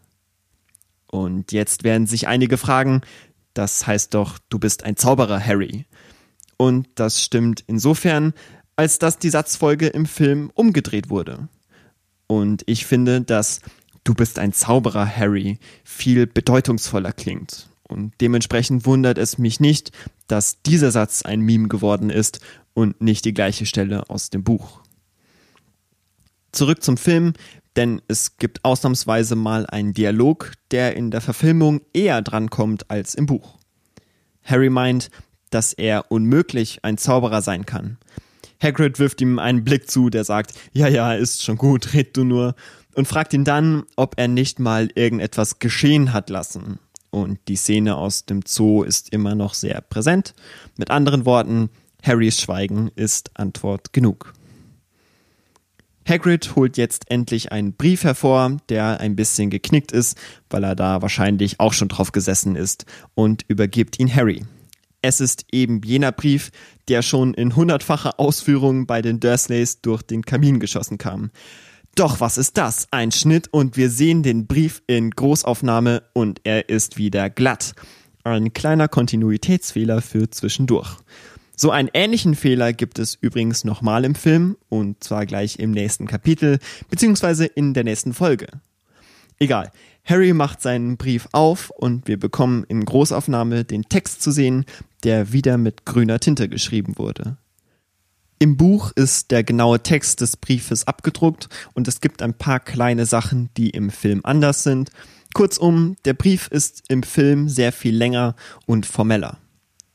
[1.11, 3.03] Und jetzt werden sich einige fragen,
[3.55, 5.87] das heißt doch, du bist ein Zauberer, Harry.
[6.57, 8.35] Und das stimmt insofern,
[8.77, 11.49] als dass die Satzfolge im Film umgedreht wurde.
[12.27, 13.61] Und ich finde, dass
[14.05, 17.69] du bist ein Zauberer, Harry, viel bedeutungsvoller klingt.
[17.83, 19.93] Und dementsprechend wundert es mich nicht,
[20.27, 22.41] dass dieser Satz ein Meme geworden ist
[22.75, 24.83] und nicht die gleiche Stelle aus dem Buch.
[26.53, 27.35] Zurück zum Film
[27.79, 33.27] denn es gibt ausnahmsweise mal einen Dialog, der in der Verfilmung eher drankommt als im
[33.27, 33.57] Buch.
[34.43, 35.11] Harry meint,
[35.51, 37.99] dass er unmöglich ein Zauberer sein kann.
[38.61, 42.25] Hagrid wirft ihm einen Blick zu, der sagt, ja, ja, ist schon gut, red du
[42.25, 42.57] nur,
[42.97, 46.81] und fragt ihn dann, ob er nicht mal irgendetwas geschehen hat lassen.
[47.11, 50.35] Und die Szene aus dem Zoo ist immer noch sehr präsent.
[50.77, 51.71] Mit anderen Worten,
[52.03, 54.35] Harrys Schweigen ist Antwort genug.
[56.09, 60.17] Hagrid holt jetzt endlich einen Brief hervor, der ein bisschen geknickt ist,
[60.49, 64.45] weil er da wahrscheinlich auch schon drauf gesessen ist, und übergibt ihn Harry.
[65.03, 66.51] Es ist eben jener Brief,
[66.89, 71.31] der schon in hundertfacher Ausführung bei den Dursleys durch den Kamin geschossen kam.
[71.95, 72.89] Doch was ist das?
[72.91, 77.75] Ein Schnitt und wir sehen den Brief in Großaufnahme und er ist wieder glatt.
[78.25, 80.97] Ein kleiner Kontinuitätsfehler für zwischendurch.
[81.61, 86.07] So einen ähnlichen Fehler gibt es übrigens nochmal im Film und zwar gleich im nächsten
[86.07, 88.47] Kapitel beziehungsweise in der nächsten Folge.
[89.41, 89.73] Egal.
[90.05, 94.67] Harry macht seinen Brief auf und wir bekommen in Großaufnahme den Text zu sehen,
[95.03, 97.39] der wieder mit grüner Tinte geschrieben wurde.
[98.39, 103.05] Im Buch ist der genaue Text des Briefes abgedruckt und es gibt ein paar kleine
[103.05, 104.91] Sachen, die im Film anders sind.
[105.35, 109.39] Kurzum, der Brief ist im Film sehr viel länger und formeller.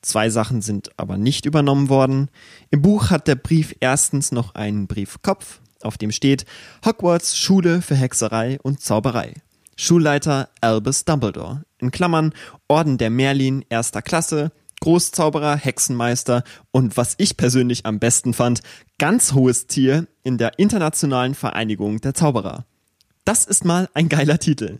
[0.04, 2.30] Zwei Sachen sind aber nicht übernommen worden.
[2.70, 6.46] Im Buch hat der Brief erstens noch einen Briefkopf, auf dem steht
[6.86, 9.34] Hogwarts Schule für Hexerei und Zauberei.
[9.78, 11.64] Schulleiter Albus Dumbledore.
[11.80, 12.34] In Klammern
[12.68, 18.62] Orden der Merlin erster Klasse, Großzauberer, Hexenmeister und was ich persönlich am besten fand,
[19.00, 22.66] ganz hohes Tier in der Internationalen Vereinigung der Zauberer.
[23.24, 24.80] Das ist mal ein geiler Titel.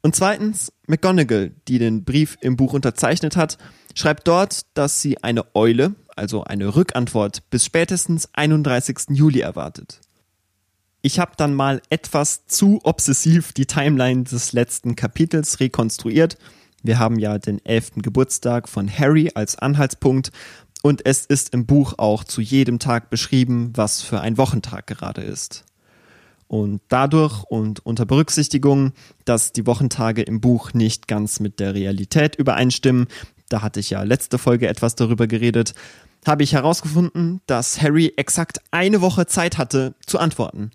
[0.00, 3.58] Und zweitens, McGonagall, die den Brief im Buch unterzeichnet hat,
[3.98, 9.10] schreibt dort, dass sie eine Eule, also eine Rückantwort, bis spätestens 31.
[9.10, 10.00] Juli erwartet.
[11.02, 16.38] Ich habe dann mal etwas zu obsessiv die Timeline des letzten Kapitels rekonstruiert.
[16.82, 18.02] Wir haben ja den 11.
[18.02, 20.30] Geburtstag von Harry als Anhaltspunkt
[20.82, 25.22] und es ist im Buch auch zu jedem Tag beschrieben, was für ein Wochentag gerade
[25.22, 25.64] ist.
[26.46, 28.92] Und dadurch und unter Berücksichtigung,
[29.24, 33.06] dass die Wochentage im Buch nicht ganz mit der Realität übereinstimmen,
[33.48, 35.74] da hatte ich ja letzte Folge etwas darüber geredet,
[36.26, 40.70] habe ich herausgefunden, dass Harry exakt eine Woche Zeit hatte zu antworten.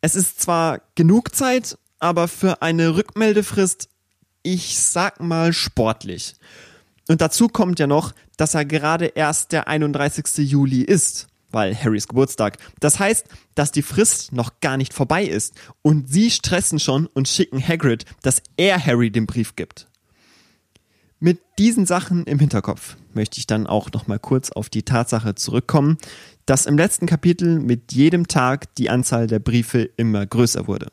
[0.00, 3.88] Es ist zwar genug Zeit, aber für eine Rückmeldefrist,
[4.42, 6.36] ich sag mal sportlich.
[7.08, 10.38] Und dazu kommt ja noch, dass er gerade erst der 31.
[10.38, 12.58] Juli ist weil Harrys Geburtstag.
[12.80, 17.28] Das heißt, dass die Frist noch gar nicht vorbei ist und sie stressen schon und
[17.28, 19.87] schicken Hagrid, dass er Harry den Brief gibt.
[21.20, 25.34] Mit diesen Sachen im Hinterkopf möchte ich dann auch noch mal kurz auf die Tatsache
[25.34, 25.98] zurückkommen,
[26.46, 30.92] dass im letzten Kapitel mit jedem Tag die Anzahl der Briefe immer größer wurde.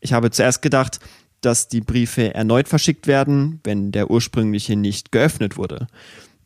[0.00, 0.98] Ich habe zuerst gedacht,
[1.42, 5.88] dass die Briefe erneut verschickt werden, wenn der ursprüngliche nicht geöffnet wurde.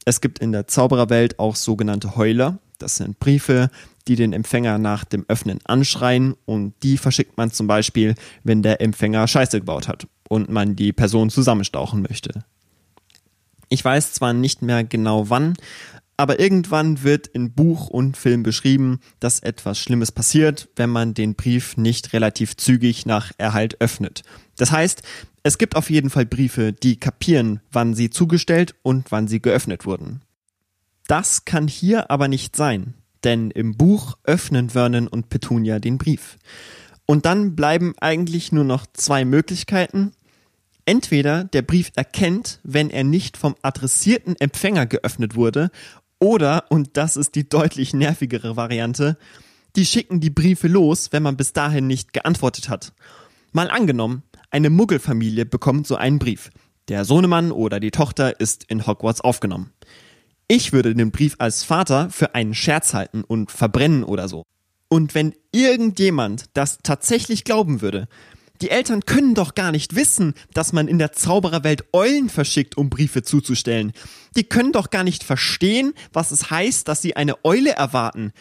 [0.05, 3.71] Es gibt in der Zaubererwelt auch sogenannte Heuler, das sind Briefe,
[4.09, 8.81] die den Empfänger nach dem Öffnen anschreien und die verschickt man zum Beispiel, wenn der
[8.81, 12.45] Empfänger Scheiße gebaut hat und man die Person zusammenstauchen möchte.
[13.69, 15.55] Ich weiß zwar nicht mehr genau wann,
[16.17, 21.37] aber irgendwann wird in Buch und Film beschrieben, dass etwas Schlimmes passiert, wenn man den
[21.37, 24.23] Brief nicht relativ zügig nach Erhalt öffnet.
[24.57, 25.03] Das heißt,
[25.45, 29.87] es gibt auf jeden Fall Briefe, die kapieren, wann sie zugestellt und wann sie geöffnet
[29.87, 30.23] wurden.
[31.07, 36.37] Das kann hier aber nicht sein, denn im Buch öffnen Vernon und Petunia den Brief.
[37.07, 40.13] Und dann bleiben eigentlich nur noch zwei Möglichkeiten.
[40.89, 45.71] Entweder der Brief erkennt, wenn er nicht vom adressierten Empfänger geöffnet wurde,
[46.19, 49.19] oder, und das ist die deutlich nervigere Variante,
[49.77, 52.95] die schicken die Briefe los, wenn man bis dahin nicht geantwortet hat.
[53.53, 56.49] Mal angenommen, eine Muggelfamilie bekommt so einen Brief.
[56.89, 59.75] Der Sohnemann oder die Tochter ist in Hogwarts aufgenommen.
[60.49, 64.43] Ich würde den Brief als Vater für einen Scherz halten und verbrennen oder so.
[64.89, 68.09] Und wenn irgendjemand das tatsächlich glauben würde,
[68.61, 72.91] die Eltern können doch gar nicht wissen, dass man in der Zaubererwelt Eulen verschickt, um
[72.91, 73.93] Briefe zuzustellen.
[74.37, 78.33] Die können doch gar nicht verstehen, was es heißt, dass sie eine Eule erwarten.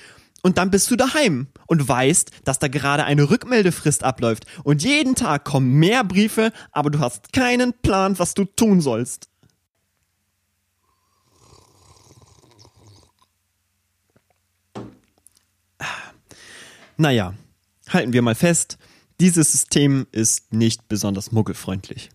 [0.44, 4.46] Und dann bist du daheim und weißt, dass da gerade eine Rückmeldefrist abläuft.
[4.64, 9.30] Und jeden Tag kommen mehr Briefe, aber du hast keinen Plan, was du tun sollst.
[17.00, 17.36] Naja,
[17.90, 18.78] halten wir mal fest,
[19.20, 22.10] dieses System ist nicht besonders muggelfreundlich.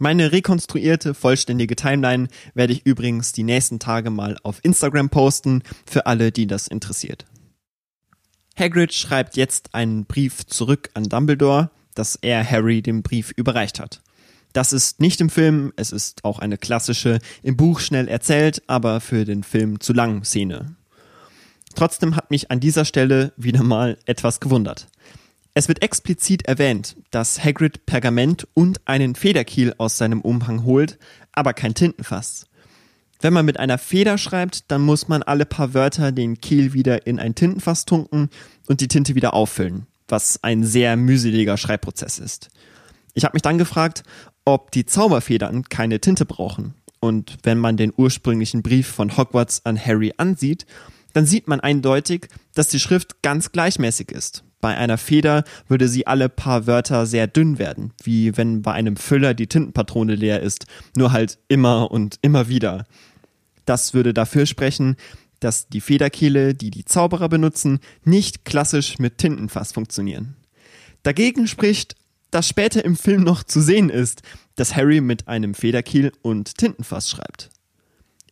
[0.00, 6.06] Meine rekonstruierte, vollständige Timeline werde ich übrigens die nächsten Tage mal auf Instagram posten, für
[6.06, 7.26] alle, die das interessiert.
[8.56, 14.02] Hagrid schreibt jetzt einen Brief zurück an Dumbledore, dass er Harry den Brief überreicht hat.
[14.52, 19.00] Das ist nicht im Film, es ist auch eine klassische, im Buch schnell erzählt, aber
[19.00, 20.76] für den Film zu lang Szene.
[21.74, 24.88] Trotzdem hat mich an dieser Stelle wieder mal etwas gewundert.
[25.58, 31.00] Es wird explizit erwähnt, dass Hagrid Pergament und einen Federkiel aus seinem Umhang holt,
[31.32, 32.46] aber kein Tintenfass.
[33.20, 37.08] Wenn man mit einer Feder schreibt, dann muss man alle paar Wörter den Kiel wieder
[37.08, 38.30] in ein Tintenfass tunken
[38.68, 42.50] und die Tinte wieder auffüllen, was ein sehr mühseliger Schreibprozess ist.
[43.14, 44.04] Ich habe mich dann gefragt,
[44.44, 46.74] ob die Zauberfedern keine Tinte brauchen.
[47.00, 50.66] Und wenn man den ursprünglichen Brief von Hogwarts an Harry ansieht,
[51.14, 54.44] dann sieht man eindeutig, dass die Schrift ganz gleichmäßig ist.
[54.60, 58.96] Bei einer Feder würde sie alle paar Wörter sehr dünn werden, wie wenn bei einem
[58.96, 60.66] Füller die Tintenpatrone leer ist,
[60.96, 62.86] nur halt immer und immer wieder.
[63.64, 64.96] Das würde dafür sprechen,
[65.40, 70.36] dass die Federkehle, die die Zauberer benutzen, nicht klassisch mit Tintenfass funktionieren.
[71.04, 71.94] Dagegen spricht,
[72.30, 74.22] dass später im Film noch zu sehen ist,
[74.56, 77.50] dass Harry mit einem Federkiel und Tintenfass schreibt.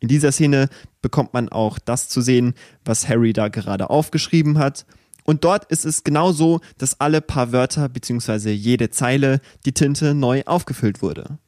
[0.00, 0.68] In dieser Szene
[1.00, 4.84] bekommt man auch das zu sehen, was Harry da gerade aufgeschrieben hat.
[5.26, 8.52] Und dort ist es genau so, dass alle paar Wörter bzw.
[8.52, 11.38] jede Zeile die Tinte neu aufgefüllt wurde.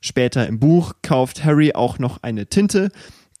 [0.00, 2.90] Später im Buch kauft Harry auch noch eine Tinte,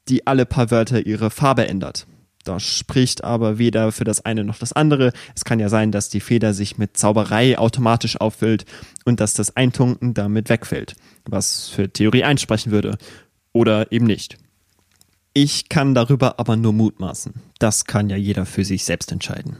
[0.08, 2.06] die alle paar Wörter ihre Farbe ändert.
[2.44, 5.12] Das spricht aber weder für das eine noch das andere.
[5.34, 8.64] Es kann ja sein, dass die Feder sich mit Zauberei automatisch auffüllt
[9.04, 10.96] und dass das Eintunken damit wegfällt,
[11.26, 12.96] was für Theorie einsprechen würde.
[13.52, 14.38] Oder eben nicht.
[15.34, 17.34] Ich kann darüber aber nur mutmaßen.
[17.58, 19.56] Das kann ja jeder für sich selbst entscheiden.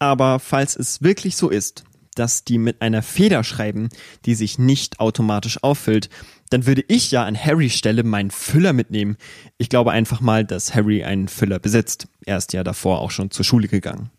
[0.00, 1.84] Aber falls es wirklich so ist,
[2.16, 3.90] dass die mit einer Feder schreiben,
[4.24, 6.10] die sich nicht automatisch auffüllt,
[6.48, 9.16] dann würde ich ja an Harrys Stelle meinen Füller mitnehmen.
[9.58, 12.08] Ich glaube einfach mal, dass Harry einen Füller besitzt.
[12.26, 14.10] Er ist ja davor auch schon zur Schule gegangen.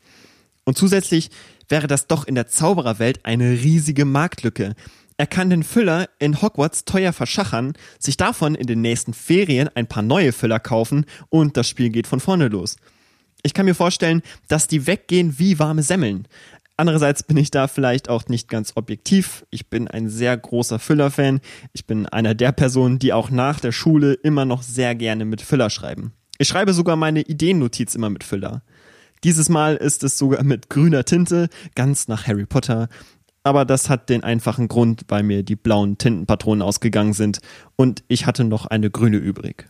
[0.63, 1.32] Und zusätzlich
[1.67, 4.76] wäre das doch in der Zaubererwelt eine riesige Marktlücke.
[5.17, 9.88] Er kann den Füller in Hogwarts teuer verschachern, sich davon in den nächsten Ferien ein
[9.88, 12.78] paar neue Füller kaufen und das Spiel geht von vorne los.
[13.43, 16.27] Ich kann mir vorstellen, dass die weggehen wie warme Semmeln.
[16.77, 19.45] Andererseits bin ich da vielleicht auch nicht ganz objektiv.
[19.51, 21.39] Ich bin ein sehr großer Füller-Fan.
[21.73, 25.41] Ich bin einer der Personen, die auch nach der Schule immer noch sehr gerne mit
[25.41, 26.13] Füller schreiben.
[26.39, 28.63] Ich schreibe sogar meine Ideennotiz immer mit Füller.
[29.23, 32.89] Dieses Mal ist es sogar mit grüner Tinte, ganz nach Harry Potter.
[33.43, 37.41] Aber das hat den einfachen Grund, weil mir die blauen Tintenpatronen ausgegangen sind
[37.75, 39.67] und ich hatte noch eine grüne übrig.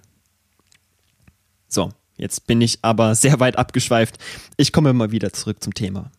[1.67, 1.89] So,
[2.21, 4.17] jetzt bin ich aber sehr weit abgeschweift.
[4.55, 6.11] Ich komme mal wieder zurück zum Thema.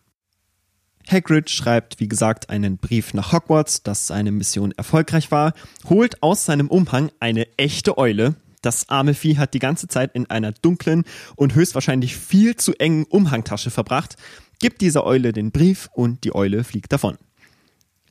[1.11, 5.53] Hagrid schreibt, wie gesagt, einen Brief nach Hogwarts, dass seine Mission erfolgreich war,
[5.89, 8.37] holt aus seinem Umhang eine echte Eule.
[8.61, 13.05] Das arme Vieh hat die ganze Zeit in einer dunklen und höchstwahrscheinlich viel zu engen
[13.05, 14.17] Umhangtasche verbracht,
[14.61, 17.19] gibt dieser Eule den Brief und die Eule fliegt davon.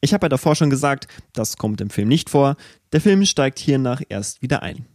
[0.02, 2.58] Ich habe ja davor schon gesagt, das kommt im Film nicht vor.
[2.92, 4.86] Der Film steigt hiernach erst wieder ein.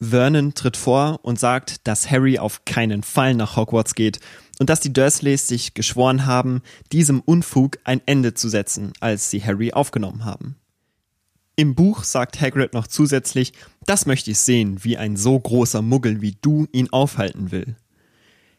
[0.00, 4.18] Vernon tritt vor und sagt, dass Harry auf keinen Fall nach Hogwarts geht
[4.58, 9.44] und dass die Dursleys sich geschworen haben, diesem Unfug ein Ende zu setzen, als sie
[9.44, 10.56] Harry aufgenommen haben.
[11.56, 13.52] Im Buch sagt Hagrid noch zusätzlich,
[13.84, 17.76] das möchte ich sehen, wie ein so großer Muggel wie du ihn aufhalten will.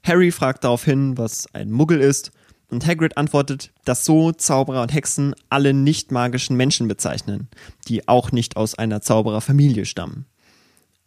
[0.03, 2.31] Harry fragt daraufhin, was ein Muggel ist,
[2.69, 7.49] und Hagrid antwortet, dass so Zauberer und Hexen alle nicht magischen Menschen bezeichnen,
[7.87, 10.25] die auch nicht aus einer Zaubererfamilie stammen.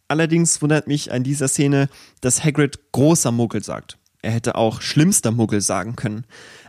[0.07, 1.89] Allerdings wundert mich an dieser Szene,
[2.21, 3.97] dass Hagrid großer Muggel sagt.
[4.21, 6.25] Er hätte auch schlimmster Muggel sagen können.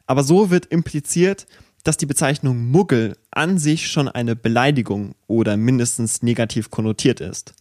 [0.07, 1.47] Aber so wird impliziert,
[1.85, 7.55] dass die Bezeichnung Muggel an sich schon eine Beleidigung oder mindestens negativ konnotiert ist.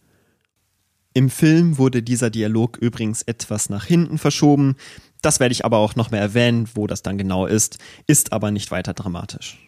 [1.14, 4.76] Im Film wurde dieser Dialog übrigens etwas nach hinten verschoben.
[5.22, 8.50] Das werde ich aber auch noch mehr erwähnen, wo das dann genau ist, ist aber
[8.50, 9.58] nicht weiter dramatisch.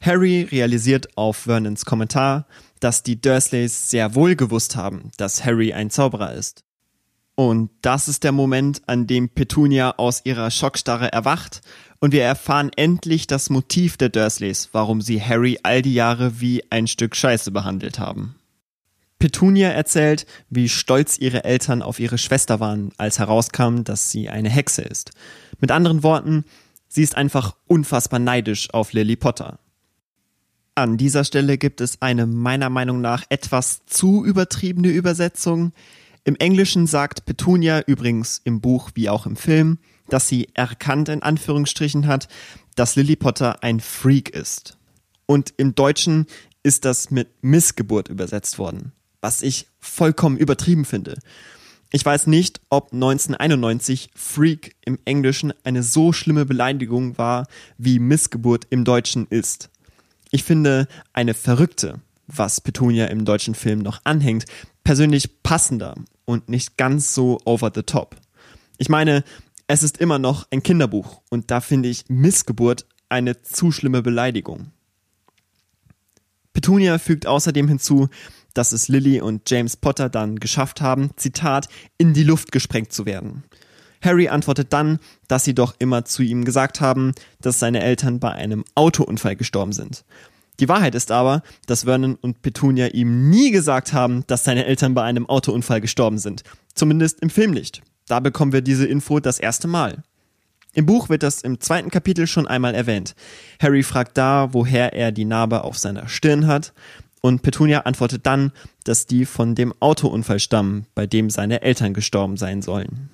[0.00, 2.46] Harry realisiert auf Vernons Kommentar,
[2.80, 6.64] dass die Dursleys sehr wohl gewusst haben, dass Harry ein Zauberer ist.
[7.34, 11.60] Und das ist der Moment, an dem Petunia aus ihrer Schockstarre erwacht
[12.00, 16.64] und wir erfahren endlich das Motiv der Dursleys, warum sie Harry all die Jahre wie
[16.70, 18.36] ein Stück Scheiße behandelt haben.
[19.18, 24.50] Petunia erzählt, wie stolz ihre Eltern auf ihre Schwester waren, als herauskam, dass sie eine
[24.50, 25.12] Hexe ist.
[25.58, 26.44] Mit anderen Worten,
[26.88, 29.58] sie ist einfach unfassbar neidisch auf Lily Potter.
[30.78, 35.72] An dieser Stelle gibt es eine meiner Meinung nach etwas zu übertriebene Übersetzung.
[36.24, 39.78] Im Englischen sagt Petunia übrigens im Buch wie auch im Film,
[40.10, 42.28] dass sie erkannt in Anführungsstrichen hat,
[42.74, 44.76] dass Lily Potter ein Freak ist.
[45.24, 46.26] Und im Deutschen
[46.62, 51.18] ist das mit Missgeburt übersetzt worden, was ich vollkommen übertrieben finde.
[51.90, 57.46] Ich weiß nicht, ob 1991 Freak im Englischen eine so schlimme Beleidigung war,
[57.78, 59.70] wie Missgeburt im Deutschen ist.
[60.36, 64.44] Ich finde eine Verrückte, was Petunia im deutschen Film noch anhängt,
[64.84, 65.94] persönlich passender
[66.26, 68.16] und nicht ganz so over the top.
[68.76, 69.24] Ich meine,
[69.66, 74.72] es ist immer noch ein Kinderbuch und da finde ich Missgeburt eine zu schlimme Beleidigung.
[76.52, 78.10] Petunia fügt außerdem hinzu,
[78.52, 83.06] dass es Lily und James Potter dann geschafft haben, Zitat, in die Luft gesprengt zu
[83.06, 83.44] werden.
[84.06, 88.32] Harry antwortet dann, dass sie doch immer zu ihm gesagt haben, dass seine Eltern bei
[88.32, 90.04] einem Autounfall gestorben sind.
[90.60, 94.94] Die Wahrheit ist aber, dass Vernon und Petunia ihm nie gesagt haben, dass seine Eltern
[94.94, 96.44] bei einem Autounfall gestorben sind.
[96.74, 97.82] Zumindest im Film nicht.
[98.08, 100.02] Da bekommen wir diese Info das erste Mal.
[100.72, 103.14] Im Buch wird das im zweiten Kapitel schon einmal erwähnt.
[103.60, 106.72] Harry fragt da, woher er die Narbe auf seiner Stirn hat.
[107.22, 108.52] Und Petunia antwortet dann,
[108.84, 113.10] dass die von dem Autounfall stammen, bei dem seine Eltern gestorben sein sollen.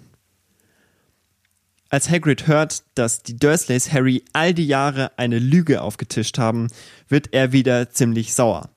[1.93, 6.69] Als Hagrid hört, dass die Dursleys Harry all die Jahre eine Lüge aufgetischt haben,
[7.11, 8.71] wird er wieder ziemlich sauer.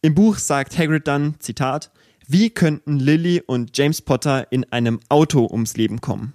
[0.00, 1.90] Im Buch sagt Hagrid dann, Zitat,
[2.26, 6.32] wie könnten Lily und James Potter in einem Auto ums Leben kommen?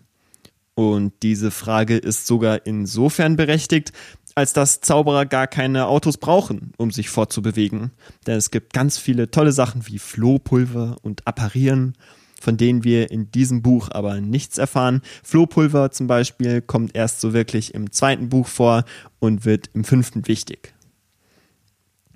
[0.75, 3.91] Und diese Frage ist sogar insofern berechtigt,
[4.35, 7.89] als dass Zauberer gar keine Autos brauchen, um sich fortzubewegen.
[8.27, 11.95] Denn es gibt ganz viele tolle Sachen wie Flohpulver und Apparieren,
[12.41, 15.01] von denen wir in diesem Buch aber nichts erfahren.
[15.23, 18.83] Flohpulver zum Beispiel kommt erst so wirklich im zweiten Buch vor
[19.19, 20.73] und wird im fünften wichtig.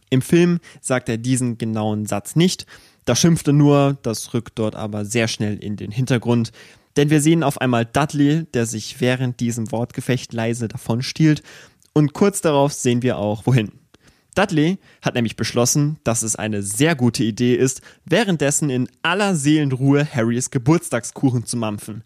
[0.09, 2.65] Im Film sagt er diesen genauen Satz nicht,
[3.05, 6.51] da schimpft er nur, das rückt dort aber sehr schnell in den Hintergrund,
[6.95, 11.41] denn wir sehen auf einmal Dudley, der sich während diesem Wortgefecht leise davon stiehlt,
[11.93, 13.71] und kurz darauf sehen wir auch, wohin.
[14.33, 20.05] Dudley hat nämlich beschlossen, dass es eine sehr gute Idee ist, währenddessen in aller Seelenruhe
[20.05, 22.03] Harrys Geburtstagskuchen zu mampfen.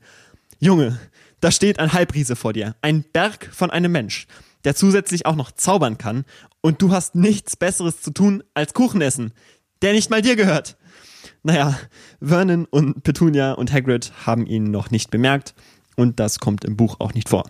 [0.60, 1.00] Junge,
[1.40, 4.28] da steht ein Halbriese vor dir, ein Berg von einem Mensch,
[4.64, 6.26] der zusätzlich auch noch zaubern kann,
[6.62, 9.32] und du hast nichts Besseres zu tun als Kuchen essen,
[9.82, 10.78] der nicht mal dir gehört.
[11.44, 11.78] Naja,
[12.20, 15.54] Vernon und Petunia und Hagrid haben ihn noch nicht bemerkt
[15.96, 17.50] und das kommt im Buch auch nicht vor.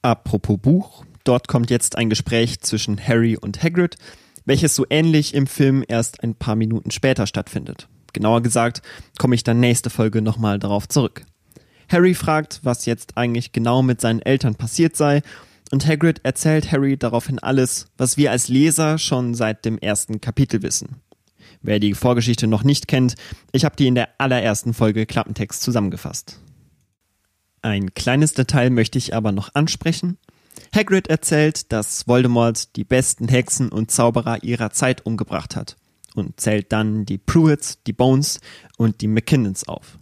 [0.00, 3.96] Apropos Buch, dort kommt jetzt ein Gespräch zwischen Harry und Hagrid,
[4.44, 7.88] welches so ähnlich im Film erst ein paar Minuten später stattfindet.
[8.12, 8.82] Genauer gesagt,
[9.18, 11.24] komme ich dann nächste Folge nochmal darauf zurück.
[11.88, 15.22] Harry fragt, was jetzt eigentlich genau mit seinen Eltern passiert sei,
[15.70, 20.62] und Hagrid erzählt Harry daraufhin alles, was wir als Leser schon seit dem ersten Kapitel
[20.62, 21.00] wissen.
[21.62, 23.14] Wer die Vorgeschichte noch nicht kennt,
[23.52, 26.40] ich habe die in der allerersten Folge Klappentext zusammengefasst.
[27.62, 30.18] Ein kleines Detail möchte ich aber noch ansprechen.
[30.74, 35.76] Hagrid erzählt, dass Voldemort die besten Hexen und Zauberer ihrer Zeit umgebracht hat
[36.14, 38.40] und zählt dann die Pruitts, die Bones
[38.76, 39.98] und die McKinnons auf.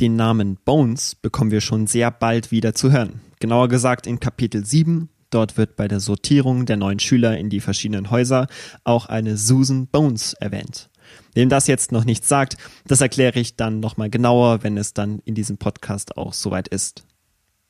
[0.00, 3.20] Den Namen Bones bekommen wir schon sehr bald wieder zu hören.
[3.40, 7.60] Genauer gesagt in Kapitel 7, Dort wird bei der Sortierung der neuen Schüler in die
[7.60, 8.46] verschiedenen Häuser
[8.84, 10.88] auch eine Susan Bones erwähnt.
[11.34, 12.56] Wem das jetzt noch nichts sagt,
[12.86, 17.04] das erkläre ich dann nochmal genauer, wenn es dann in diesem Podcast auch soweit ist.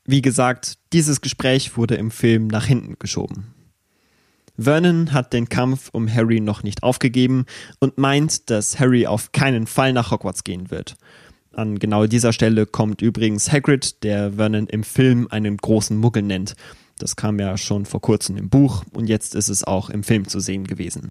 [0.07, 3.55] Wie gesagt, dieses Gespräch wurde im Film nach hinten geschoben.
[4.59, 7.45] Vernon hat den Kampf um Harry noch nicht aufgegeben
[7.79, 10.97] und meint, dass Harry auf keinen Fall nach Hogwarts gehen wird.
[11.53, 16.55] An genau dieser Stelle kommt übrigens Hagrid, der Vernon im Film einen großen Muggel nennt
[16.99, 20.29] das kam ja schon vor kurzem im Buch und jetzt ist es auch im Film
[20.29, 21.09] zu sehen gewesen.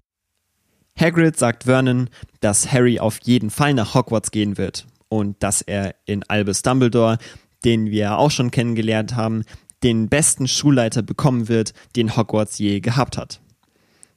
[0.98, 2.08] Hagrid sagt Vernon,
[2.40, 7.18] dass Harry auf jeden Fall nach Hogwarts gehen wird und dass er in Albus Dumbledore,
[7.66, 9.42] den wir auch schon kennengelernt haben,
[9.82, 13.40] den besten Schulleiter bekommen wird, den Hogwarts je gehabt hat.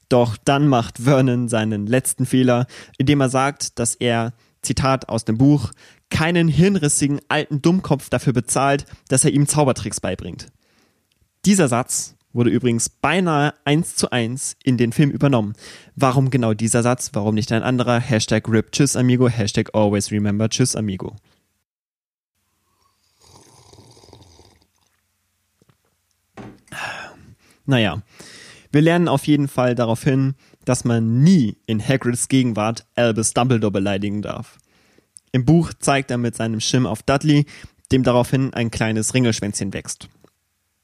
[0.07, 5.37] Doch dann macht Vernon seinen letzten Fehler, indem er sagt, dass er, Zitat aus dem
[5.37, 5.71] Buch,
[6.09, 10.47] keinen hirnrissigen alten Dummkopf dafür bezahlt, dass er ihm Zaubertricks beibringt.
[11.45, 15.53] Dieser Satz wurde übrigens beinahe eins zu eins in den Film übernommen.
[15.95, 17.11] Warum genau dieser Satz?
[17.13, 17.99] Warum nicht ein anderer?
[17.99, 21.15] Hashtag RIP Tschüss Amigo, Hashtag Always Remember Tschüss Amigo.
[27.69, 28.01] Naja,
[28.71, 30.33] wir lernen auf jeden Fall darauf hin,
[30.65, 34.57] dass man nie in Hagrids Gegenwart Albus Dumbledore beleidigen darf.
[35.31, 37.45] Im Buch zeigt er mit seinem Schirm auf Dudley,
[37.91, 40.09] dem daraufhin ein kleines Ringelschwänzchen wächst.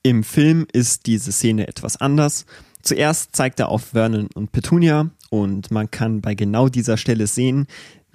[0.03, 2.45] Im Film ist diese Szene etwas anders.
[2.83, 7.65] Zuerst zeigt er auf Vernon und Petunia und man kann bei genau dieser Stelle sehen,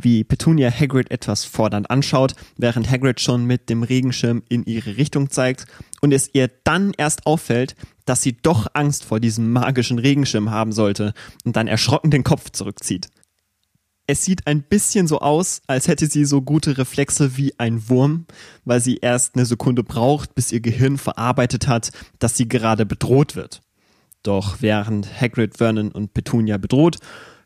[0.02, 5.30] wie Petunia Hagrid etwas fordernd anschaut, während Hagrid schon mit dem Regenschirm in ihre Richtung
[5.30, 5.66] zeigt
[6.00, 10.72] und es ihr dann erst auffällt, dass sie doch Angst vor diesem magischen Regenschirm haben
[10.72, 13.08] sollte und dann erschrocken den Kopf zurückzieht.
[14.06, 18.26] Es sieht ein bisschen so aus, als hätte sie so gute Reflexe wie ein Wurm,
[18.64, 23.36] weil sie erst eine Sekunde braucht, bis ihr Gehirn verarbeitet hat, dass sie gerade bedroht
[23.36, 23.62] wird.
[24.24, 26.98] Doch während Hagrid Vernon und Petunia bedroht,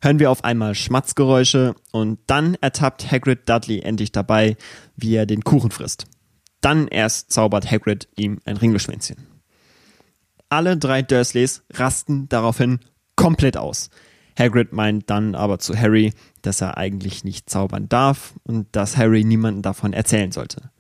[0.05, 4.57] hören wir auf einmal Schmatzgeräusche und dann ertappt Hagrid Dudley endlich dabei,
[4.97, 6.05] wie er den Kuchen frisst.
[6.61, 9.27] Dann erst zaubert Hagrid ihm ein Ringelschwänzchen.
[10.51, 12.81] Alle drei Dursleys rasten daraufhin
[13.17, 13.91] komplett aus.
[14.39, 19.25] Hagrid meint dann aber zu Harry, dass er eigentlich nicht zaubern darf und dass Harry
[19.25, 20.71] niemanden davon erzählen sollte.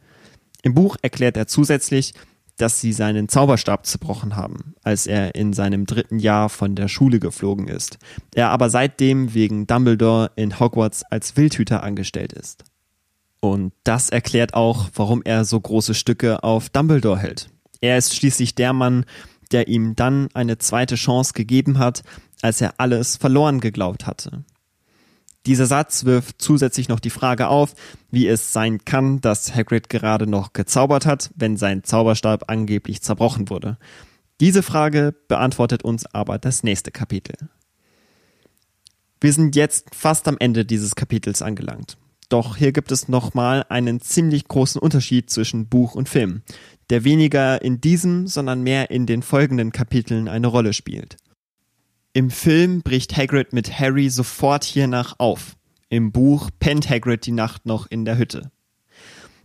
[0.62, 2.14] Im Buch erklärt er zusätzlich,
[2.56, 7.18] dass sie seinen Zauberstab zerbrochen haben, als er in seinem dritten Jahr von der Schule
[7.18, 7.98] geflogen ist.
[8.34, 12.64] Er aber seitdem wegen Dumbledore in Hogwarts als Wildhüter angestellt ist.
[13.40, 17.50] Und das erklärt auch, warum er so große Stücke auf Dumbledore hält.
[17.80, 19.04] Er ist schließlich der Mann,
[19.52, 22.02] der ihm dann eine zweite Chance gegeben hat,
[22.40, 24.44] als er alles verloren geglaubt hatte.
[25.46, 27.74] Dieser Satz wirft zusätzlich noch die Frage auf,
[28.10, 33.50] wie es sein kann, dass Hagrid gerade noch gezaubert hat, wenn sein Zauberstab angeblich zerbrochen
[33.50, 33.76] wurde.
[34.40, 37.36] Diese Frage beantwortet uns aber das nächste Kapitel.
[39.20, 41.96] Wir sind jetzt fast am Ende dieses Kapitels angelangt.
[42.30, 46.42] Doch hier gibt es nochmal einen ziemlich großen Unterschied zwischen Buch und Film,
[46.90, 51.16] der weniger in diesem, sondern mehr in den folgenden Kapiteln eine Rolle spielt.
[52.16, 55.56] Im Film bricht Hagrid mit Harry sofort hiernach auf.
[55.88, 58.52] Im Buch pennt Hagrid die Nacht noch in der Hütte.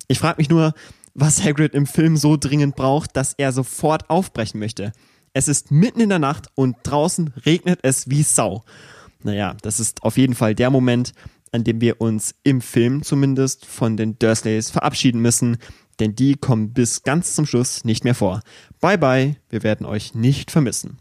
[0.08, 0.76] Ich frage mich nur,
[1.16, 4.92] was Hagrid im Film so dringend braucht, dass er sofort aufbrechen möchte.
[5.34, 8.64] Es ist mitten in der Nacht und draußen regnet es wie Sau.
[9.24, 11.14] Naja, das ist auf jeden Fall der Moment,
[11.52, 15.58] an dem wir uns im Film zumindest von den Dursleys verabschieden müssen,
[16.00, 18.42] denn die kommen bis ganz zum Schluss nicht mehr vor.
[18.80, 21.00] Bye bye, wir werden euch nicht vermissen.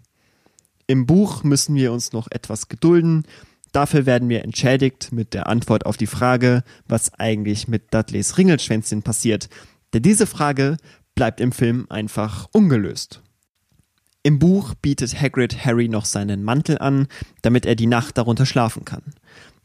[0.91, 3.25] Im Buch müssen wir uns noch etwas gedulden.
[3.73, 9.03] Dafür werden wir entschädigt mit der Antwort auf die Frage, was eigentlich mit Dudleys Ringelschwänzchen
[9.03, 9.51] passiert.
[9.93, 10.79] Denn diese Frage
[11.15, 13.21] bleibt im Film einfach ungelöst.
[14.23, 17.07] Im Buch bietet Hagrid Harry noch seinen Mantel an,
[17.43, 19.03] damit er die Nacht darunter schlafen kann.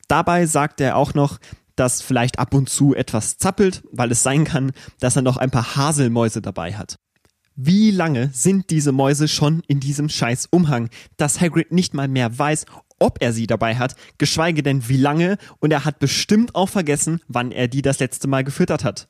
[0.09, 1.39] Dabei sagt er auch noch,
[1.78, 5.51] dass vielleicht ab und zu etwas zappelt, weil es sein kann, dass er noch ein
[5.51, 6.97] paar Haselmäuse dabei hat.
[7.56, 12.38] Wie lange sind diese Mäuse schon in diesem scheiß Umhang, dass Hagrid nicht mal mehr
[12.38, 12.66] weiß,
[12.99, 17.22] ob er sie dabei hat, geschweige denn wie lange, und er hat bestimmt auch vergessen,
[17.28, 19.08] wann er die das letzte Mal gefüttert hat.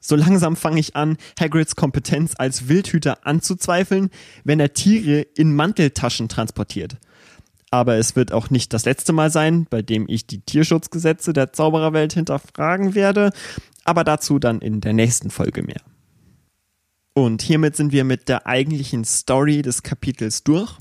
[0.00, 4.10] So langsam fange ich an, Hagrids Kompetenz als Wildhüter anzuzweifeln,
[4.44, 6.98] wenn er Tiere in Manteltaschen transportiert
[7.70, 11.52] aber es wird auch nicht das letzte Mal sein, bei dem ich die Tierschutzgesetze der
[11.52, 13.32] Zaubererwelt hinterfragen werde,
[13.84, 15.80] aber dazu dann in der nächsten Folge mehr.
[17.18, 20.76] Und hiermit sind wir mit der eigentlichen Story des Kapitels durch.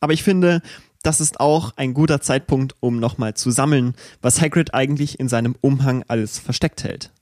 [0.00, 0.62] Aber ich finde,
[1.02, 5.54] das ist auch ein guter Zeitpunkt, um nochmal zu sammeln, was Hagrid eigentlich in seinem
[5.60, 7.12] Umhang alles versteckt hält.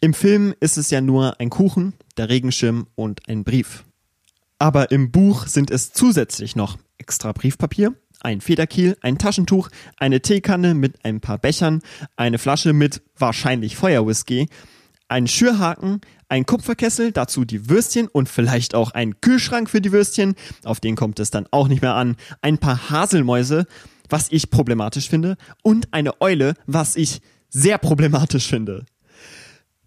[0.00, 3.82] Im Film ist es ja nur ein Kuchen, der Regenschirm und ein Brief.
[4.60, 10.74] Aber im Buch sind es zusätzlich noch extra Briefpapier, ein Federkiel, ein Taschentuch, eine Teekanne
[10.74, 11.82] mit ein paar Bechern,
[12.14, 14.48] eine Flasche mit wahrscheinlich Feuerwhisky,
[15.08, 20.34] ein Schürhaken, ein Kupferkessel, dazu die Würstchen und vielleicht auch ein Kühlschrank für die Würstchen,
[20.64, 23.66] auf den kommt es dann auch nicht mehr an, ein paar Haselmäuse,
[24.08, 28.84] was ich problematisch finde, und eine Eule, was ich sehr problematisch finde.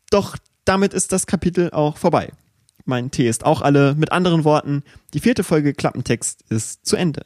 [0.09, 2.31] Doch damit ist das Kapitel auch vorbei.
[2.85, 3.95] Mein Tee ist auch alle.
[3.95, 4.83] Mit anderen Worten,
[5.13, 7.23] die vierte Folge Klappentext ist zu Ende.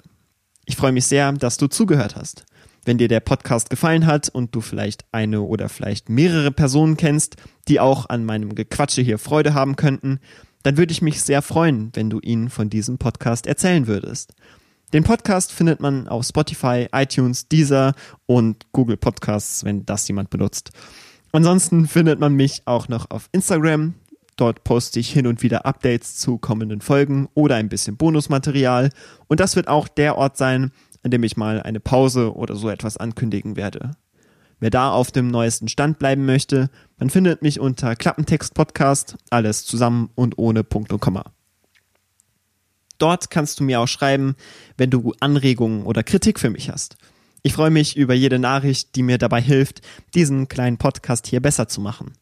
[0.66, 2.46] Ich freue mich sehr, dass du zugehört hast.
[2.86, 7.38] Wenn dir der Podcast gefallen hat und du vielleicht eine oder vielleicht mehrere Personen kennst,
[7.68, 10.20] die auch an meinem Gequatsche hier Freude haben könnten,
[10.64, 14.34] dann würde ich mich sehr freuen, wenn du ihnen von diesem Podcast erzählen würdest.
[14.94, 17.94] Den Podcast findet man auf Spotify, iTunes, Deezer
[18.26, 20.72] und Google Podcasts, wenn das jemand benutzt.
[21.32, 23.96] Ansonsten findet man mich auch noch auf Instagram.
[24.36, 28.90] Dort poste ich hin und wieder Updates zu kommenden Folgen oder ein bisschen Bonusmaterial.
[29.28, 30.72] Und das wird auch der Ort sein,
[31.04, 33.92] an dem ich mal eine Pause oder so etwas ankündigen werde.
[34.60, 39.66] Wer da auf dem neuesten Stand bleiben möchte, man findet mich unter Klappentext Podcast, alles
[39.66, 41.26] zusammen und ohne Punkt und Komma.
[42.98, 44.36] Dort kannst du mir auch schreiben,
[44.78, 46.96] wenn du Anregungen oder Kritik für mich hast.
[47.42, 49.82] Ich freue mich über jede Nachricht, die mir dabei hilft,
[50.16, 52.14] diesen kleinen Podcast hier besser zu machen.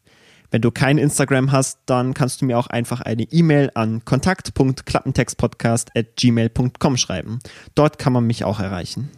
[0.52, 6.98] Wenn du kein Instagram hast, dann kannst du mir auch einfach eine E-Mail an kontakt.klappentextpodcast@gmail.com
[6.98, 7.40] schreiben.
[7.74, 9.10] Dort kann man mich auch erreichen.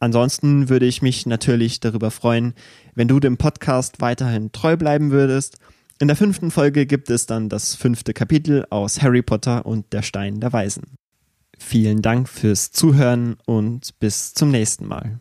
[0.00, 2.54] Ansonsten würde ich mich natürlich darüber freuen,
[2.94, 5.58] wenn du dem Podcast weiterhin treu bleiben würdest.
[6.00, 10.02] In der fünften Folge gibt es dann das fünfte Kapitel aus Harry Potter und der
[10.02, 10.96] Stein der Weisen.
[11.58, 15.20] Vielen Dank fürs Zuhören und bis zum nächsten Mal.